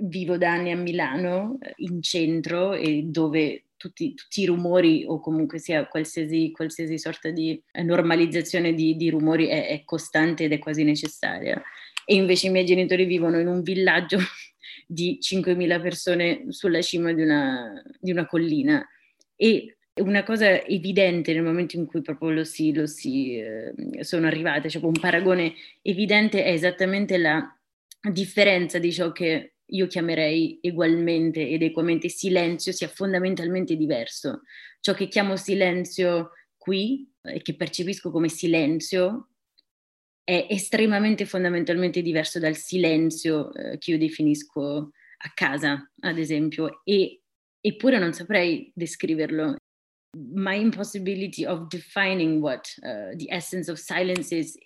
Vivo 0.00 0.36
da 0.38 0.54
anni 0.54 0.72
a 0.72 0.76
Milano, 0.76 1.58
in 1.76 2.02
centro, 2.02 2.72
e 2.72 3.04
dove 3.04 3.64
tutti, 3.76 4.12
tutti 4.14 4.42
i 4.42 4.46
rumori 4.46 5.04
o 5.06 5.20
comunque 5.20 5.58
sia 5.58 5.86
qualsiasi, 5.86 6.50
qualsiasi 6.50 6.98
sorta 6.98 7.30
di 7.30 7.60
normalizzazione 7.82 8.74
di, 8.74 8.96
di 8.96 9.08
rumori 9.08 9.46
è, 9.46 9.68
è 9.68 9.84
costante 9.84 10.44
ed 10.44 10.52
è 10.52 10.58
quasi 10.58 10.84
necessaria. 10.84 11.62
E 12.04 12.14
invece 12.14 12.48
i 12.48 12.50
miei 12.50 12.64
genitori 12.64 13.04
vivono 13.04 13.38
in 13.38 13.46
un 13.46 13.62
villaggio 13.62 14.18
di 14.92 15.18
5.000 15.20 15.80
persone 15.80 16.44
sulla 16.48 16.82
cima 16.82 17.12
di 17.12 17.22
una, 17.22 17.82
di 17.98 18.10
una 18.10 18.26
collina 18.26 18.86
e 19.36 19.76
una 20.00 20.22
cosa 20.22 20.62
evidente 20.64 21.32
nel 21.34 21.42
momento 21.42 21.76
in 21.76 21.86
cui 21.86 22.00
proprio 22.00 22.30
lo 22.30 22.44
si, 22.44 22.72
lo 22.72 22.86
si 22.86 23.36
eh, 23.36 23.72
sono 24.00 24.26
arrivate, 24.26 24.70
cioè 24.70 24.84
un 24.84 24.98
paragone 24.98 25.54
evidente 25.82 26.44
è 26.44 26.50
esattamente 26.50 27.18
la 27.18 27.44
differenza 28.10 28.78
di 28.78 28.92
ciò 28.92 29.12
che 29.12 29.54
io 29.72 29.86
chiamerei 29.86 30.60
ugualmente 30.62 31.48
ed 31.48 31.62
equamente 31.62 32.08
silenzio 32.08 32.72
sia 32.72 32.88
fondamentalmente 32.88 33.76
diverso. 33.76 34.42
Ciò 34.80 34.92
che 34.94 35.08
chiamo 35.08 35.36
silenzio 35.36 36.30
qui 36.56 37.10
e 37.22 37.40
che 37.42 37.54
percepisco 37.54 38.10
come 38.10 38.28
silenzio 38.28 39.28
è 40.24 40.46
estremamente 40.48 41.26
fondamentalmente 41.26 42.02
diverso 42.02 42.38
dal 42.38 42.56
silenzio 42.56 43.52
eh, 43.52 43.78
che 43.78 43.92
io 43.92 43.98
definisco 43.98 44.90
a 45.24 45.30
casa, 45.34 45.90
ad 46.00 46.18
esempio, 46.18 46.80
e, 46.84 47.20
eppure 47.60 47.98
non 47.98 48.12
saprei 48.12 48.70
descriverlo. 48.74 49.56
My 50.16 50.60
impossibility 50.60 51.44
of 51.44 51.68
defining 51.68 52.40
what 52.42 52.68
uh, 52.82 53.16
the 53.16 53.30
essence 53.30 53.70
of 53.70 53.78
silence 53.78 54.34
is 54.34 54.56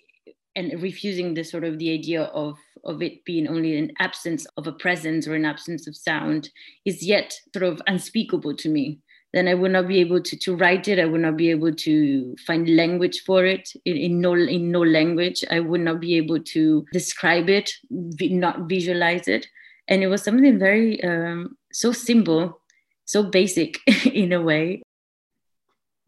and 0.55 0.81
refusing 0.81 1.35
the 1.35 1.43
sort 1.43 1.63
of 1.63 1.77
the 1.77 1.89
idea 1.89 2.23
of, 2.33 2.57
of 2.83 3.01
it 3.01 3.23
being 3.23 3.47
only 3.47 3.77
an 3.77 3.91
absence 3.99 4.45
of 4.57 4.67
a 4.67 4.73
presence 4.73 5.27
or 5.27 5.35
an 5.35 5.45
absence 5.45 5.87
of 5.87 5.95
sound 5.95 6.49
is 6.83 7.03
yet 7.03 7.33
sort 7.53 7.63
of 7.63 7.81
unspeakable 7.85 8.55
to 8.55 8.67
me 8.67 8.99
then 9.33 9.47
I 9.47 9.53
would 9.53 9.71
not 9.71 9.87
be 9.87 9.99
able 9.99 10.21
to, 10.21 10.37
to 10.37 10.55
write 10.55 10.87
it. 10.87 10.99
I 10.99 11.05
would 11.05 11.21
not 11.21 11.37
be 11.37 11.49
able 11.49 11.73
to 11.73 12.35
find 12.45 12.75
language 12.75 13.23
for 13.25 13.45
it 13.45 13.69
in, 13.85 13.97
in 13.97 14.21
no 14.21 14.33
in 14.33 14.71
no 14.71 14.83
language. 14.83 15.43
I 15.51 15.59
would 15.59 15.81
not 15.81 15.99
be 15.99 16.15
able 16.15 16.39
to 16.39 16.85
describe 16.93 17.49
it, 17.49 17.69
not 17.89 18.69
visualize 18.69 19.27
it. 19.27 19.47
And 19.87 20.03
it 20.03 20.07
was 20.07 20.23
something 20.23 20.59
very 20.59 21.03
um, 21.03 21.57
so 21.71 21.91
simple, 21.91 22.61
so 23.05 23.23
basic 23.23 23.79
in 24.05 24.33
a 24.33 24.41
way. 24.41 24.81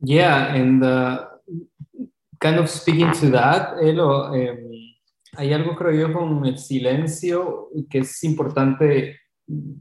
Yeah, 0.01 0.53
and 0.53 0.83
uh, 0.83 1.25
kind 2.39 2.57
of 2.57 2.69
speaking 2.69 3.11
to 3.13 3.29
that, 3.31 3.73
Elo, 3.83 4.33
um, 4.33 4.71
hay 5.37 5.53
algo 5.53 5.75
creo 5.75 5.91
yo 5.91 6.13
con 6.13 6.45
el 6.45 6.57
silencio 6.57 7.69
que 7.89 7.99
es 7.99 8.23
importante 8.23 9.19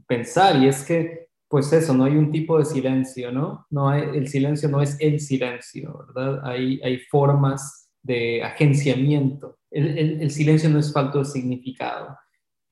pensar 0.07 0.57
y 0.57 0.67
es 0.67 0.83
que 0.83 1.28
pues 1.49 1.73
eso, 1.73 1.95
no 1.95 2.05
hay 2.05 2.15
un 2.15 2.31
tipo 2.31 2.59
de 2.59 2.65
silencio, 2.65 3.31
¿no? 3.31 3.65
no 3.71 3.89
hay, 3.89 4.03
el 4.13 4.27
silencio 4.27 4.69
no 4.69 4.81
es 4.81 4.95
el 4.99 5.19
silencio, 5.19 6.05
¿verdad? 6.07 6.41
Hay, 6.45 6.79
hay 6.83 6.99
formas 6.99 7.89
de 8.03 8.43
agenciamiento. 8.43 9.57
El, 9.71 9.97
el, 9.97 10.21
el, 10.21 10.31
silencio 10.31 10.69
no 10.69 10.79
es 10.79 10.93
falto 10.93 11.19
de 11.19 11.25
significado. 11.25 12.15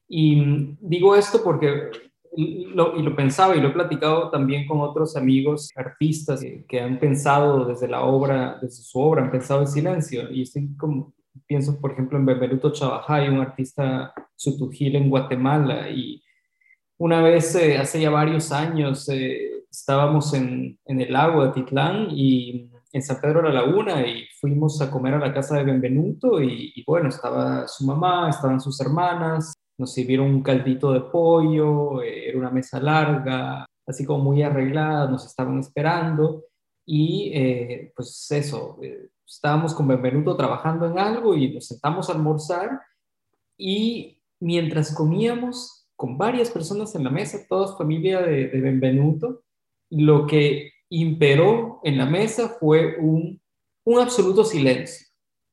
Y 0.08 0.76
digo 0.80 1.16
esto 1.16 1.44
porque 1.44 1.90
lo, 2.38 2.96
y 2.96 3.02
lo 3.02 3.16
pensaba 3.16 3.56
y 3.56 3.62
lo 3.62 3.70
he 3.70 3.74
platicado 3.74 4.30
también 4.30 4.68
con 4.68 4.80
otros 4.82 5.16
amigos 5.16 5.72
artistas 5.76 6.42
que, 6.42 6.66
que 6.66 6.80
han 6.80 7.00
pensado 7.00 7.66
desde 7.66 7.88
la 7.88 8.04
obra, 8.04 8.60
desde 8.62 8.84
su 8.84 9.00
obra, 9.00 9.24
han 9.24 9.32
pensado 9.32 9.62
el 9.62 9.68
silencio. 9.68 10.32
Y 10.32 10.44
estoy 10.44 10.76
como, 10.78 11.16
pienso, 11.48 11.80
por 11.80 11.94
ejemplo, 11.94 12.18
en 12.18 12.26
Beberuto 12.26 12.72
Chabajay, 12.72 13.30
un 13.30 13.42
artista 13.42 14.14
sutujil 14.36 14.96
en 14.96 15.10
Guatemala, 15.10 15.90
y 15.90 16.22
una 16.98 17.22
vez, 17.22 17.56
eh, 17.56 17.78
hace 17.78 18.02
ya 18.02 18.10
varios 18.10 18.52
años, 18.52 19.08
eh, 19.10 19.64
estábamos 19.70 20.34
en, 20.34 20.80
en, 20.86 21.02
el 21.02 21.14
lago 21.14 21.46
de 21.46 21.52
Titlán 21.52 22.08
y 22.12 22.70
en 22.92 23.04
San 23.04 23.22
Pedro 23.22 23.42
de 23.42 23.50
la 23.50 23.62
Laguna 23.62 24.06
y 24.06 24.26
fuimos 24.40 24.82
a 24.82 24.90
comer 24.90 25.14
a 25.16 25.20
la 25.20 25.34
casa 25.34 25.58
de 25.58 25.64
Benvenuto 25.64 26.42
y, 26.42 26.84
bueno, 26.88 27.10
estaba 27.10 27.68
su 27.68 27.86
mamá, 27.86 28.30
estaban 28.30 28.60
sus 28.60 28.80
hermanas, 28.82 29.54
nos 29.78 29.94
sirvieron 29.94 30.28
un 30.28 30.42
caldito 30.42 30.94
de 30.94 31.02
pollo, 31.02 32.02
eh, 32.02 32.30
era 32.30 32.40
una 32.40 32.50
mesa 32.50 32.80
larga, 32.80 33.66
así 33.86 34.06
como 34.06 34.24
muy 34.24 34.42
arreglada, 34.42 35.10
nos 35.10 35.26
estaban 35.26 35.60
esperando 35.60 36.46
y 36.86 37.32
pues 37.96 38.28
eso, 38.32 38.80
eh, 38.82 39.10
estábamos 39.28 39.74
con 39.74 39.88
Benvenuto 39.88 40.36
trabajando 40.38 40.86
en 40.86 40.98
algo 40.98 41.36
y 41.36 41.54
nos 41.54 41.68
sentamos 41.68 42.10
a 42.10 42.14
almorzar 42.14 42.82
y 43.58 44.22
mientras 44.40 44.96
comíamos 44.96 45.77
con 45.98 46.18
varias 46.18 46.52
personas 46.52 46.96
en 46.96 47.04
la 47.04 47.10
mesa, 47.10 47.46
todas 47.50 47.78
familia 47.78 48.22
de, 48.22 48.48
de 48.48 48.62
Benvenuto, 48.62 49.42
lo 49.90 50.28
que 50.28 50.72
imperó 50.90 51.82
en 51.84 51.98
la 51.98 52.06
mesa 52.06 52.56
fue 52.60 52.98
un, 53.00 53.42
absoluto 54.00 54.44
silencio, 54.44 55.08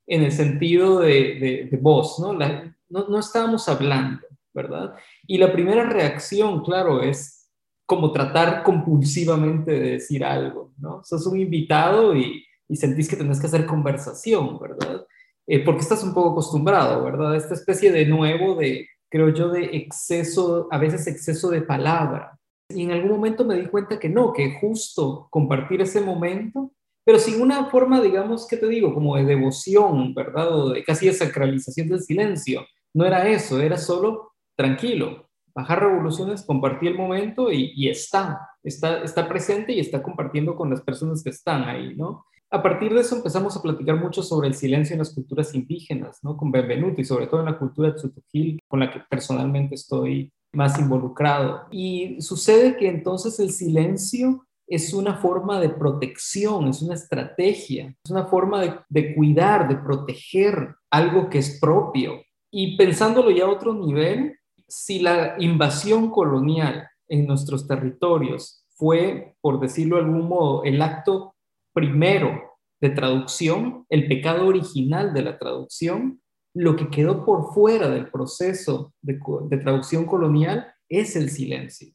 en 0.07 0.23
el 0.23 0.33
sentido 0.33 1.01
de, 1.01 1.69
de, 1.71 1.77
voz, 1.79 2.19
¿no? 2.19 2.35
La, 2.35 2.77
¿no? 2.89 3.19
Estábamos 3.19 3.69
hablando, 3.69 4.27
¿verdad? 4.53 4.95
Y 5.27 5.39
la 5.39 5.51
primera 5.53 5.89
reacción, 5.89 6.63
claro, 6.63 7.03
es 7.03 7.49
como 7.87 8.13
tratar 8.13 8.63
compulsivamente 8.65 9.71
de 9.71 9.91
decir 9.93 10.25
algo, 10.25 10.73
¿no? 10.79 11.03
Sos 11.05 11.27
un 11.27 11.41
invitado 11.41 12.15
y, 12.15 12.45
y 12.69 12.77
sentís 12.77 13.09
que 13.09 13.17
tenés 13.17 13.41
que 13.41 13.47
hacer 13.47 13.67
conversación, 13.67 14.59
¿verdad? 14.59 15.07
Eh, 15.47 15.65
porque 15.65 15.83
estás 15.83 16.03
un 16.03 16.13
poco 16.13 16.33
acostumbrado, 16.33 17.05
¿verdad? 17.05 17.37
Esta 17.37 17.55
especie 17.55 17.93
de 17.93 18.07
nuevo 18.07 18.57
de 18.57 18.89
creo 19.15 19.29
yo, 19.29 19.49
de 19.51 19.67
exceso, 19.77 20.67
a 20.73 20.79
veces 20.79 21.07
exceso 21.07 21.49
de 21.49 21.63
palabra. 21.63 22.37
Y 22.69 22.83
en 22.83 22.91
algún 22.91 23.13
momento 23.13 23.45
me 23.45 23.55
di 23.55 23.67
cuenta 23.67 24.01
que 24.01 24.09
no, 24.09 24.33
que 24.33 24.59
justo 24.61 25.29
compartir 25.31 25.81
ese 25.81 26.01
momento, 26.01 26.73
pero 27.05 27.21
sin 27.21 27.41
una 27.41 27.67
forma, 27.67 28.01
digamos, 28.01 28.49
¿qué 28.49 28.57
te 28.57 28.67
digo? 28.67 28.93
Como 28.93 29.15
de 29.15 29.25
devoción, 29.25 30.15
¿verdad? 30.15 30.53
O 30.53 30.71
de 30.71 30.83
casi 30.83 31.07
de 31.07 31.13
sacralización 31.13 31.87
del 31.87 32.03
silencio. 32.03 32.67
No 32.93 33.05
era 33.05 33.29
eso, 33.29 33.61
era 33.61 33.79
solo 33.79 34.33
tranquilo, 34.57 35.29
bajar 35.55 35.85
revoluciones, 35.85 36.45
compartir 36.45 36.89
el 36.89 36.99
momento 36.99 37.53
y, 37.53 37.73
y 37.77 37.91
está, 37.91 38.51
está, 38.65 39.05
está 39.05 39.29
presente 39.29 39.75
y 39.75 39.79
está 39.79 40.03
compartiendo 40.03 40.57
con 40.57 40.71
las 40.71 40.83
personas 40.83 41.23
que 41.23 41.31
están 41.31 41.63
ahí, 41.69 41.95
¿no? 41.95 42.27
A 42.55 42.63
partir 42.63 42.95
de 42.95 43.01
eso 43.01 43.17
empezamos 43.17 43.57
a 43.57 43.63
platicar 43.63 43.97
mucho 43.97 44.23
sobre 44.23 44.47
el 44.47 44.55
silencio 44.55 44.95
en 44.95 45.01
las 45.01 45.13
culturas 45.13 45.53
indígenas, 45.57 46.21
¿no? 46.23 46.37
Con 46.37 46.53
Benvenuto 46.53 47.01
y 47.01 47.05
sobre 47.05 47.27
todo 47.27 47.41
en 47.41 47.47
la 47.47 47.59
cultura 47.59 47.89
de 47.89 47.97
Tzutujil, 47.97 48.61
con 48.69 48.79
la 48.79 48.93
que 48.93 49.01
personalmente 49.11 49.75
estoy 49.75 50.33
más 50.53 50.79
involucrado. 50.79 51.63
Y 51.73 52.23
sucede 52.23 52.77
que 52.77 52.87
entonces 52.89 53.41
el 53.41 53.51
silencio 53.51 54.47
es 54.69 54.95
una 54.95 55.17
forma 55.17 55.59
de 55.59 55.71
protección, 55.71 56.69
es 56.69 56.81
una 56.81 56.95
estrategia, 56.95 57.93
es 58.05 58.11
una 58.13 58.27
forma 58.27 58.63
de, 58.63 58.75
de 58.89 59.17
cuidar, 59.17 59.67
de 59.67 59.75
proteger 59.75 60.77
algo 60.93 61.29
que 61.29 61.39
es 61.39 61.59
propio. 61.59 62.23
Y 62.53 62.77
pensándolo 62.77 63.33
ya 63.33 63.47
a 63.47 63.51
otro 63.51 63.75
nivel, 63.75 64.39
si 64.69 65.01
la 65.01 65.35
invasión 65.41 66.09
colonial 66.09 66.87
en 67.09 67.27
nuestros 67.27 67.67
territorios 67.67 68.65
fue, 68.77 69.35
por 69.41 69.59
decirlo 69.59 69.97
de 69.97 70.03
algún 70.03 70.29
modo, 70.29 70.63
el 70.63 70.81
acto 70.81 71.34
primero 71.75 72.55
de 72.81 72.91
traducción, 72.91 73.85
el 73.91 74.09
pecado 74.09 74.47
original 74.47 75.13
de 75.13 75.23
la 75.23 75.39
traducción, 75.39 76.23
lo 76.55 76.77
que 76.77 76.89
quedó 76.89 77.25
por 77.25 77.53
fuera 77.53 77.91
del 77.91 78.11
proceso 78.11 78.95
de, 79.03 79.19
traducción 79.59 80.07
colonial 80.07 80.73
es 80.89 81.17
el 81.17 81.29
silencio. 81.31 81.93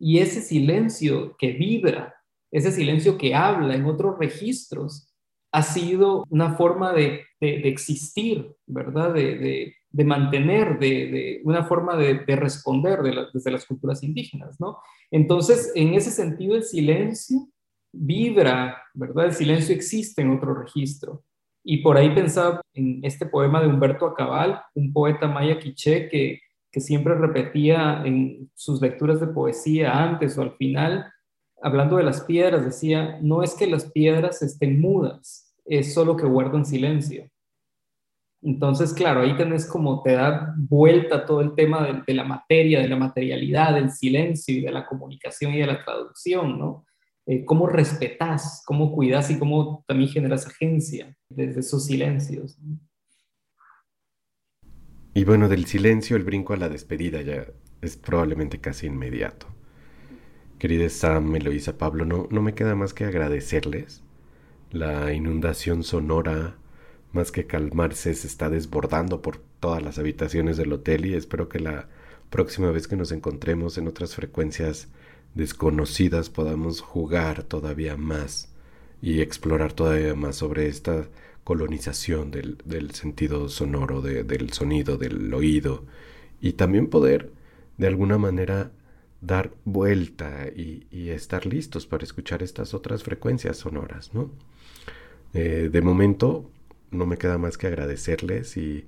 Y 0.00 0.18
ese 0.18 0.40
silencio 0.40 1.36
que 1.38 1.52
vibra, 1.52 2.14
ese 2.50 2.72
silencio 2.72 3.18
que 3.18 3.34
habla 3.34 3.74
en 3.74 3.84
otros 3.84 4.18
registros, 4.18 5.12
ha 5.52 5.62
sido 5.62 6.24
una 6.30 6.56
forma 6.56 6.92
de, 6.92 7.24
existir, 7.40 8.54
¿verdad? 8.66 9.12
De, 9.12 9.74
mantener, 10.04 10.78
de, 10.78 11.40
una 11.44 11.64
forma 11.64 11.96
de, 11.96 12.24
responder 12.36 13.00
desde 13.32 13.50
las 13.50 13.66
culturas 13.66 14.02
indígenas, 14.02 14.58
¿no? 14.58 14.78
Entonces, 15.10 15.72
en 15.74 15.94
ese 15.94 16.10
sentido, 16.10 16.54
el 16.54 16.64
silencio 16.64 17.48
vibra, 17.98 18.82
¿verdad? 18.94 19.26
El 19.26 19.32
silencio 19.32 19.74
existe 19.74 20.22
en 20.22 20.30
otro 20.30 20.54
registro. 20.54 21.24
Y 21.64 21.78
por 21.78 21.96
ahí 21.96 22.14
pensaba 22.14 22.60
en 22.74 23.00
este 23.02 23.26
poema 23.26 23.60
de 23.60 23.66
Humberto 23.66 24.06
Acabal, 24.06 24.62
un 24.74 24.92
poeta 24.92 25.26
maya 25.26 25.58
quiché 25.58 26.08
que, 26.08 26.40
que 26.70 26.80
siempre 26.80 27.14
repetía 27.14 28.02
en 28.04 28.50
sus 28.54 28.80
lecturas 28.80 29.20
de 29.20 29.26
poesía 29.26 30.02
antes 30.02 30.38
o 30.38 30.42
al 30.42 30.56
final, 30.56 31.12
hablando 31.60 31.96
de 31.96 32.04
las 32.04 32.22
piedras, 32.22 32.64
decía, 32.64 33.18
no 33.20 33.42
es 33.42 33.54
que 33.54 33.66
las 33.66 33.90
piedras 33.90 34.42
estén 34.42 34.80
mudas, 34.80 35.54
es 35.66 35.92
solo 35.92 36.16
que 36.16 36.26
guardan 36.26 36.64
silencio. 36.64 37.28
Entonces, 38.40 38.94
claro, 38.94 39.22
ahí 39.22 39.36
tenés 39.36 39.66
como 39.66 40.00
te 40.02 40.12
da 40.12 40.54
vuelta 40.56 41.26
todo 41.26 41.40
el 41.40 41.56
tema 41.56 41.84
de, 41.84 42.02
de, 42.06 42.14
la 42.14 42.22
materia, 42.22 42.80
de 42.80 42.88
la 42.88 42.96
materialidad, 42.96 43.74
del 43.74 43.90
silencio 43.90 44.56
y 44.56 44.60
de 44.60 44.70
la 44.70 44.86
comunicación 44.86 45.54
y 45.54 45.58
de 45.58 45.66
la 45.66 45.84
traducción, 45.84 46.56
¿no? 46.56 46.86
Eh, 47.30 47.44
cómo 47.44 47.66
respetas, 47.66 48.62
cómo 48.64 48.90
cuidas 48.90 49.30
y 49.30 49.38
cómo 49.38 49.84
también 49.86 50.08
generas 50.08 50.46
agencia 50.46 51.14
desde 51.28 51.60
esos 51.60 51.84
silencios. 51.84 52.58
Y 55.12 55.24
bueno, 55.24 55.46
del 55.50 55.66
silencio 55.66 56.16
el 56.16 56.24
brinco 56.24 56.54
a 56.54 56.56
la 56.56 56.70
despedida 56.70 57.20
ya 57.20 57.44
es 57.82 57.98
probablemente 57.98 58.60
casi 58.62 58.86
inmediato. 58.86 59.46
Querida 60.58 60.88
Sam, 60.88 61.36
Eloisa, 61.36 61.76
Pablo, 61.76 62.06
no, 62.06 62.28
no 62.30 62.40
me 62.40 62.54
queda 62.54 62.74
más 62.74 62.94
que 62.94 63.04
agradecerles. 63.04 64.02
La 64.70 65.12
inundación 65.12 65.82
sonora, 65.82 66.56
más 67.12 67.30
que 67.30 67.46
calmarse, 67.46 68.14
se 68.14 68.26
está 68.26 68.48
desbordando 68.48 69.20
por 69.20 69.36
todas 69.60 69.82
las 69.82 69.98
habitaciones 69.98 70.56
del 70.56 70.72
hotel 70.72 71.04
y 71.04 71.12
espero 71.12 71.50
que 71.50 71.60
la 71.60 71.90
próxima 72.30 72.70
vez 72.70 72.88
que 72.88 72.96
nos 72.96 73.12
encontremos 73.12 73.76
en 73.76 73.86
otras 73.86 74.14
frecuencias 74.14 74.88
desconocidas 75.34 76.30
podamos 76.30 76.80
jugar 76.80 77.42
todavía 77.42 77.96
más 77.96 78.52
y 79.00 79.20
explorar 79.20 79.72
todavía 79.72 80.14
más 80.14 80.36
sobre 80.36 80.66
esta 80.68 81.08
colonización 81.44 82.30
del, 82.30 82.90
sentido 82.92 83.48
sonoro, 83.48 84.02
del 84.02 84.52
sonido, 84.52 84.98
del 84.98 85.32
oído, 85.32 85.84
y 86.40 86.52
también 86.52 86.88
poder 86.88 87.32
de 87.78 87.86
alguna 87.86 88.18
manera 88.18 88.70
dar 89.20 89.52
vuelta 89.64 90.48
y, 90.54 90.86
estar 91.08 91.46
listos 91.46 91.86
para 91.86 92.04
escuchar 92.04 92.42
estas 92.42 92.74
otras 92.74 93.02
frecuencias 93.02 93.56
sonoras, 93.56 94.12
¿no? 94.12 94.30
Eh, 95.32 95.68
de 95.72 95.80
momento 95.80 96.50
no 96.90 97.06
me 97.06 97.16
queda 97.16 97.38
más 97.38 97.56
que 97.58 97.66
agradecerles 97.66 98.56
y 98.56 98.86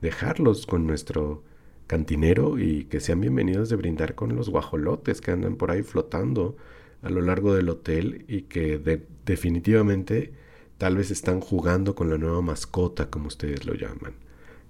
dejarlos 0.00 0.66
con 0.66 0.86
nuestro 0.86 1.42
cantinero 1.86 2.58
y 2.58 2.84
que 2.84 3.00
sean 3.00 3.20
bienvenidos 3.20 3.68
de 3.68 3.76
brindar 3.76 4.14
con 4.14 4.34
los 4.34 4.48
guajolotes 4.48 5.20
que 5.20 5.30
andan 5.30 5.56
por 5.56 5.70
ahí 5.70 5.82
flotando 5.82 6.56
a 7.02 7.10
lo 7.10 7.20
largo 7.20 7.54
del 7.54 7.68
hotel 7.68 8.24
y 8.28 8.42
que 8.42 8.78
definitivamente 9.24 10.32
tal 10.78 10.96
vez 10.96 11.10
están 11.10 11.40
jugando 11.40 11.94
con 11.94 12.10
la 12.10 12.18
nueva 12.18 12.40
mascota, 12.40 13.10
como 13.10 13.28
ustedes 13.28 13.66
lo 13.66 13.74
llaman, 13.74 14.14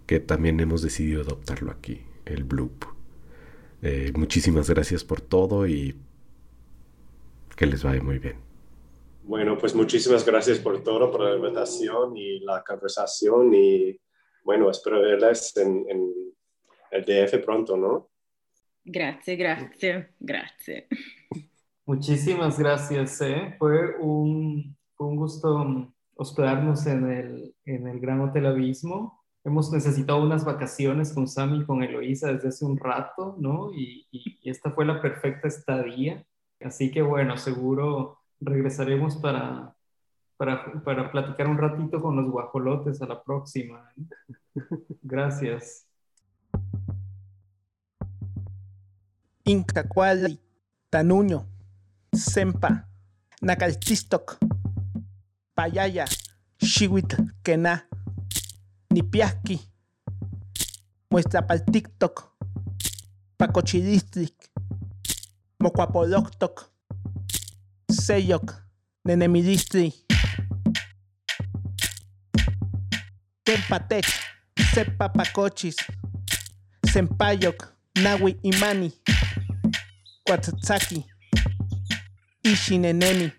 que 0.07 0.21
también 0.21 0.59
hemos 0.61 0.83
decidido 0.83 1.23
adoptarlo 1.23 1.71
aquí, 1.71 2.03
el 2.25 2.45
Bloop. 2.45 2.85
Eh, 3.83 4.13
muchísimas 4.15 4.69
gracias 4.69 5.05
por 5.05 5.21
todo 5.21 5.67
y 5.67 5.97
que 7.57 7.67
les 7.67 7.83
vaya 7.83 8.03
muy 8.03 8.19
bien. 8.19 8.37
Bueno, 9.25 9.57
pues 9.57 9.75
muchísimas 9.75 10.25
gracias 10.25 10.59
por 10.59 10.83
todo, 10.83 11.11
por 11.11 11.21
la 11.21 11.37
invitación 11.37 12.17
y 12.17 12.41
la 12.41 12.65
conversación 12.67 13.55
y 13.55 13.99
bueno, 14.45 14.71
espero 14.71 15.01
verles 15.01 15.57
en 15.57 15.87
el 16.93 17.05
DF 17.05 17.38
pronto, 17.45 17.76
¿no? 17.76 18.09
Gracias, 18.84 19.38
gracias, 19.38 20.07
gracias. 20.20 20.84
Muchísimas 21.86 22.59
gracias, 22.59 23.20
¿eh? 23.22 23.57
Fue 23.59 23.97
un, 23.99 24.76
un 24.99 25.16
gusto 25.16 25.93
hospedarnos 26.14 26.86
en 26.86 27.11
el, 27.11 27.55
en 27.64 27.88
el 27.88 27.99
Gran 27.99 28.20
Hotel 28.20 28.47
Abismo. 28.47 29.24
Hemos 29.45 29.72
necesitado 29.72 30.22
unas 30.22 30.45
vacaciones 30.45 31.12
con 31.12 31.26
Sammy 31.26 31.61
y 31.61 31.64
con 31.64 31.82
Eloísa 31.82 32.32
desde 32.32 32.49
hace 32.49 32.64
un 32.64 32.78
rato, 32.78 33.36
¿no? 33.38 33.72
Y, 33.72 34.07
y, 34.12 34.49
esta 34.49 34.70
fue 34.70 34.84
la 34.84 35.01
perfecta 35.01 35.49
estadía. 35.49 36.24
Así 36.61 36.93
que 36.93 37.03
bueno, 37.03 37.36
seguro 37.36 38.18
regresaremos 38.40 39.16
para, 39.16 39.74
para, 40.36 40.82
para 40.84 41.11
platicar 41.11 41.49
un 41.49 41.59
ratito 41.59 42.01
con 42.01 42.16
los 42.16 42.30
guajolotes 42.30 43.01
a 43.03 43.07
la 43.07 43.22
próxima. 43.22 43.93
¿eh? 43.97 44.03
Gracias. 45.03 45.91
Incacuali, 49.53 50.40
Tanuño, 50.90 51.46
Sempa, 52.14 52.88
Nacalchistok, 53.42 54.38
Payaya, 55.55 56.07
Shiwit, 56.57 57.14
Kena, 57.44 57.84
Nipiaski, 58.90 59.61
Muestra 61.11 61.42
pal 61.42 61.62
TikTok, 61.66 62.32
Pacochidistrik, 63.36 64.32
Mocuapoloctoc, 65.61 66.70
Seyok, 67.90 68.55
Nenemidistri, 69.05 69.92
Kempatech, 73.44 74.09
Sepa 74.72 75.11
Pacochis, 75.11 75.76
Sempayok, 76.90 77.68
Nawi 78.03 78.38
Imani. 78.42 78.92
Kwatsatsaki, 80.27 81.05
Ishinenemi, 82.45 83.33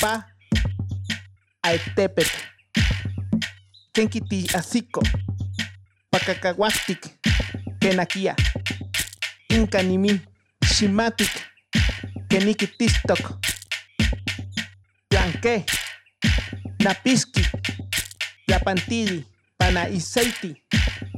Pa, 0.00 0.24
Aetepet, 1.62 2.30
Kenkiti 3.94 4.46
Asiko, 4.54 5.02
Pakakawastik, 6.10 7.06
Kenakia, 7.80 8.36
Inkanimi, 9.48 10.20
Shimatik, 10.64 11.30
Kenikitistok, 12.28 13.38
Planque, 15.08 15.64
Napiski, 16.82 17.42
Lapantidi, 18.48 19.24
Pana 19.58 19.88
Iseiti, 19.88 20.54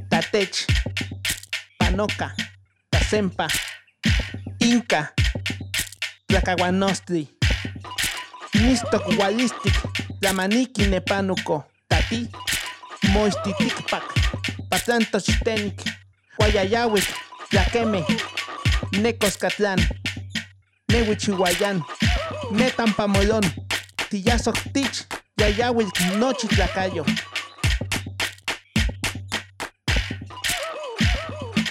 Tatech, 0.09 0.67
Panoka, 1.79 2.31
Tasempa, 2.91 3.47
Inca, 4.65 5.13
Tlacaguanostri, 6.27 7.29
Nistok 8.55 9.05
Walistik, 9.19 9.75
Tlamaniki 10.19 10.87
Nepanuco, 10.87 11.63
Tati, 11.87 12.27
Moistitikpak, 13.11 14.03
Patlantochitenik, 14.69 15.83
Guayayawik, 16.39 17.05
Tlaqueme, 17.51 18.03
Necoscatlán, 19.01 19.77
Nehuichihuayán, 20.89 21.83
Netampamolón, 22.51 23.43
Tillazoctich, 24.09 25.05
Yayawik, 25.39 25.93
Nochi 26.17 26.47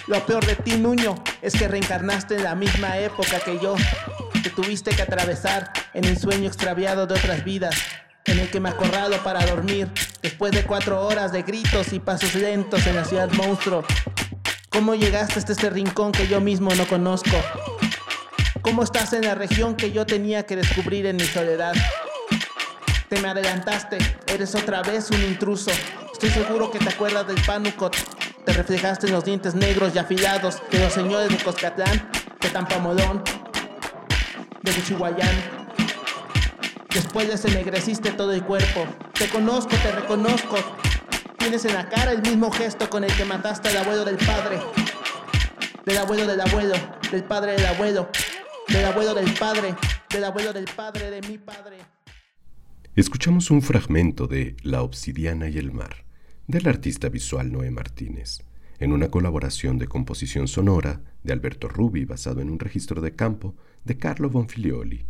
Lo 0.07 0.25
peor 0.27 0.45
de 0.45 0.55
ti, 0.55 0.77
Nuño, 0.77 1.15
es 1.41 1.55
que 1.55 1.67
reencarnaste 1.67 2.37
en 2.37 2.45
la 2.45 2.55
misma 2.55 2.99
época 2.99 3.41
que 3.41 3.59
yo, 3.59 3.75
que 4.43 4.51
tuviste 4.51 4.91
que 4.91 5.01
atravesar 5.01 5.73
en 5.95 6.05
el 6.05 6.19
sueño 6.19 6.47
extraviado 6.47 7.07
de 7.07 7.15
otras 7.15 7.43
vidas, 7.43 7.75
en 8.27 8.39
el 8.39 8.51
que 8.51 8.61
me 8.61 8.69
acorralo 8.69 9.17
para 9.25 9.47
dormir, 9.47 9.89
después 10.21 10.53
de 10.53 10.65
cuatro 10.65 11.07
horas 11.07 11.33
de 11.33 11.43
gritos 11.43 11.95
y 11.95 12.01
pasos 12.01 12.35
lentos 12.35 12.87
en 12.87 12.97
la 12.97 13.05
ciudad 13.07 13.31
monstruo. 13.33 13.83
¿Cómo 14.69 14.95
llegaste 14.95 15.39
hasta 15.39 15.53
este 15.53 15.71
rincón 15.71 16.13
que 16.13 16.29
yo 16.29 16.39
mismo 16.39 16.75
no 16.75 16.87
conozco? 16.87 17.37
¿Cómo 18.61 18.83
estás 18.83 19.15
en 19.15 19.23
la 19.23 19.35
región 19.35 19.75
que 19.75 19.91
yo 19.91 20.05
tenía 20.05 20.45
que 20.45 20.57
descubrir 20.57 21.07
en 21.07 21.17
mi 21.17 21.25
soledad? 21.25 21.75
Te 23.09 23.21
me 23.21 23.29
adelantaste, 23.29 23.97
eres 24.27 24.55
otra 24.55 24.83
vez 24.83 25.11
un 25.11 25.23
intruso. 25.23 25.71
Estoy 26.13 26.29
seguro 26.29 26.71
que 26.71 26.79
te 26.79 26.91
acuerdas 26.91 27.27
del 27.27 27.41
Panucot. 27.41 28.14
Te 28.45 28.53
reflejaste 28.53 29.07
en 29.07 29.13
los 29.13 29.25
dientes 29.25 29.55
negros 29.55 29.95
y 29.95 29.99
afilados 29.99 30.63
de 30.71 30.79
los 30.79 30.93
señores 30.93 31.31
de 31.31 31.43
Coscatlán, 31.43 32.11
de 32.41 32.51
Tampamolón, 32.51 33.23
de 34.63 34.83
Chihuayán. 34.83 35.35
Después 36.93 37.27
les 37.29 37.45
ennegreciste 37.45 38.13
todo 38.13 38.33
el 38.33 38.45
cuerpo. 38.45 38.87
Te 39.15 39.29
conozco, 39.29 39.75
te 39.83 39.93
reconozco. 39.93 40.57
Tienes 41.39 41.65
en 41.65 41.75
la 41.75 41.89
cara 41.89 42.13
el 42.13 42.23
mismo 42.23 42.51
gesto 42.51 42.89
con 42.89 43.05
el 43.05 43.13
que 43.17 43.25
mataste 43.25 43.71
al 43.71 43.79
abuelo 43.79 44.05
del 44.05 44.17
padre. 44.17 44.61
Del 45.85 45.99
abuelo 45.99 46.27
del 46.27 46.41
abuelo, 46.41 46.75
del 47.11 47.25
padre 47.25 47.53
del 47.53 47.67
abuelo, 47.67 48.09
del 48.69 48.85
abuelo 48.85 49.15
del 49.15 49.33
padre, 49.35 49.75
del 50.11 50.25
abuelo 50.25 50.53
del 50.53 50.65
padre 50.65 51.11
de 51.11 51.21
mi 51.23 51.39
padre. 51.39 51.79
Escuchamos 52.95 53.51
un 53.51 53.61
fragmento 53.61 54.27
de 54.27 54.57
La 54.63 54.83
obsidiana 54.83 55.49
y 55.49 55.59
el 55.59 55.73
mar, 55.73 56.04
del 56.47 56.69
artista 56.69 57.09
visual 57.09 57.51
Noé 57.51 57.71
Martínez, 57.71 58.43
en 58.79 58.93
una 58.93 59.11
colaboración 59.11 59.79
de 59.79 59.87
composición 59.87 60.47
sonora 60.47 61.01
de 61.23 61.33
Alberto 61.33 61.69
Rubi 61.69 62.05
basado 62.05 62.41
en 62.41 62.51
un 62.51 62.59
registro 62.59 63.01
de 63.01 63.15
campo 63.15 63.55
de 63.85 63.97
Carlo 63.97 64.29
Bonfilioli. 64.29 65.07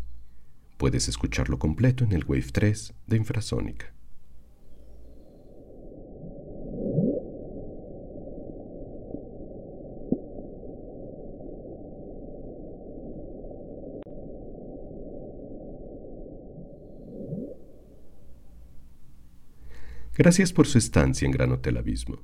Puedes 0.76 1.08
escucharlo 1.08 1.58
completo 1.58 2.04
en 2.04 2.12
el 2.12 2.24
Wave 2.24 2.50
3 2.52 2.94
de 3.06 3.16
Infrasónica. 3.16 3.92
Gracias 20.16 20.52
por 20.52 20.68
su 20.68 20.78
estancia 20.78 21.26
en 21.26 21.32
Gran 21.32 21.50
Hotel 21.50 21.76
Abismo, 21.76 22.22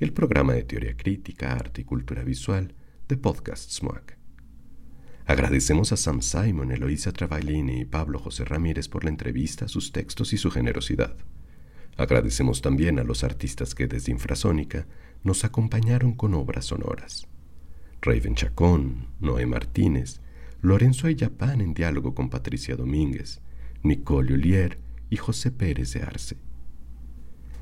el 0.00 0.12
programa 0.12 0.54
de 0.54 0.64
teoría 0.64 0.96
crítica, 0.96 1.52
arte 1.52 1.82
y 1.82 1.84
cultura 1.84 2.24
visual 2.24 2.74
de 3.06 3.16
Podcast 3.16 3.70
SMAC. 3.70 4.18
Agradecemos 5.24 5.92
a 5.92 5.96
Sam 5.96 6.20
Simon, 6.20 6.72
Eloisa 6.72 7.12
Travaglini 7.12 7.82
y 7.82 7.84
Pablo 7.84 8.18
José 8.18 8.44
Ramírez 8.44 8.88
por 8.88 9.04
la 9.04 9.10
entrevista, 9.10 9.68
sus 9.68 9.92
textos 9.92 10.32
y 10.32 10.36
su 10.36 10.50
generosidad. 10.50 11.14
Agradecemos 11.96 12.60
también 12.60 12.98
a 12.98 13.04
los 13.04 13.22
artistas 13.22 13.76
que 13.76 13.86
desde 13.86 14.10
Infrasónica 14.10 14.88
nos 15.22 15.44
acompañaron 15.44 16.14
con 16.14 16.34
obras 16.34 16.64
sonoras. 16.64 17.28
Raven 18.02 18.34
Chacón, 18.34 19.06
Noé 19.20 19.46
Martínez, 19.46 20.20
Lorenzo 20.60 21.06
Ayapán 21.06 21.60
en 21.60 21.72
diálogo 21.72 22.16
con 22.16 22.30
Patricia 22.30 22.74
Domínguez, 22.74 23.40
Nicole 23.84 24.34
Ollier 24.34 24.80
y 25.08 25.18
José 25.18 25.52
Pérez 25.52 25.92
de 25.92 26.02
Arce. 26.02 26.47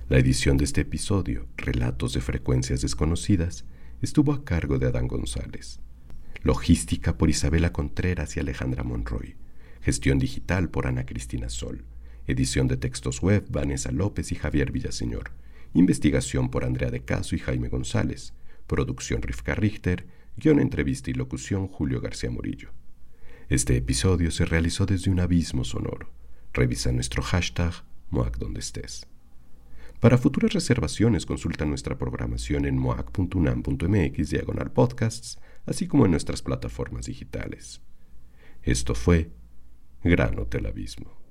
La 0.09 0.19
edición 0.19 0.57
de 0.57 0.63
este 0.65 0.83
episodio, 0.83 1.49
Relatos 1.57 2.13
de 2.13 2.21
Frecuencias 2.21 2.81
Desconocidas, 2.81 3.65
estuvo 4.01 4.33
a 4.33 4.45
cargo 4.45 4.79
de 4.79 4.87
Adán 4.87 5.09
González. 5.09 5.81
Logística 6.43 7.19
por 7.19 7.29
Isabela 7.29 7.73
Contreras 7.73 8.37
y 8.37 8.41
Alejandra 8.41 8.85
Monroy. 8.85 9.35
Gestión 9.81 10.21
digital 10.21 10.71
por 10.71 10.87
Ana 10.87 11.07
Cristina 11.07 11.49
Sol. 11.49 11.87
Edición 12.29 12.69
de 12.69 12.77
textos 12.77 13.21
web 13.21 13.47
Vanessa 13.51 13.91
López 13.91 14.31
y 14.31 14.37
Javier 14.37 14.71
Villaseñor. 14.71 15.33
Investigación 15.75 16.51
por 16.51 16.65
Andrea 16.65 16.93
de 16.93 17.05
Caso 17.05 17.35
y 17.35 17.41
Jaime 17.41 17.69
González. 17.69 18.33
Producción 18.69 19.23
Rifka 19.23 19.57
Richter. 19.57 20.07
Guión, 20.37 20.61
entrevista 20.61 21.11
y 21.11 21.15
locución 21.15 21.67
Julio 21.67 22.01
García 22.01 22.31
Murillo. 22.31 22.71
Este 23.49 23.77
episodio 23.77 24.31
se 24.31 24.45
realizó 24.45 24.87
desde 24.87 25.11
un 25.11 25.19
abismo 25.19 25.65
sonoro. 25.65 26.13
Revisa 26.53 26.93
nuestro 26.93 27.25
hashtag 27.25 27.73
MOAC 28.11 28.39
estés. 28.57 29.09
Para 30.07 30.19
futuras 30.19 30.53
reservaciones 30.53 31.27
consulta 31.27 31.65
nuestra 31.65 31.99
programación 31.99 32.65
en 32.65 32.79
moac.unam.mx 32.79 34.31
diagonal 34.31 34.71
podcasts, 34.71 35.41
así 35.65 35.89
como 35.89 36.05
en 36.05 36.13
nuestras 36.13 36.43
plataformas 36.43 37.07
digitales. 37.07 37.83
Esto 38.63 38.95
fue 38.95 39.33
Gran 40.05 40.39
Hotel 40.39 40.67
Abismo. 40.67 41.26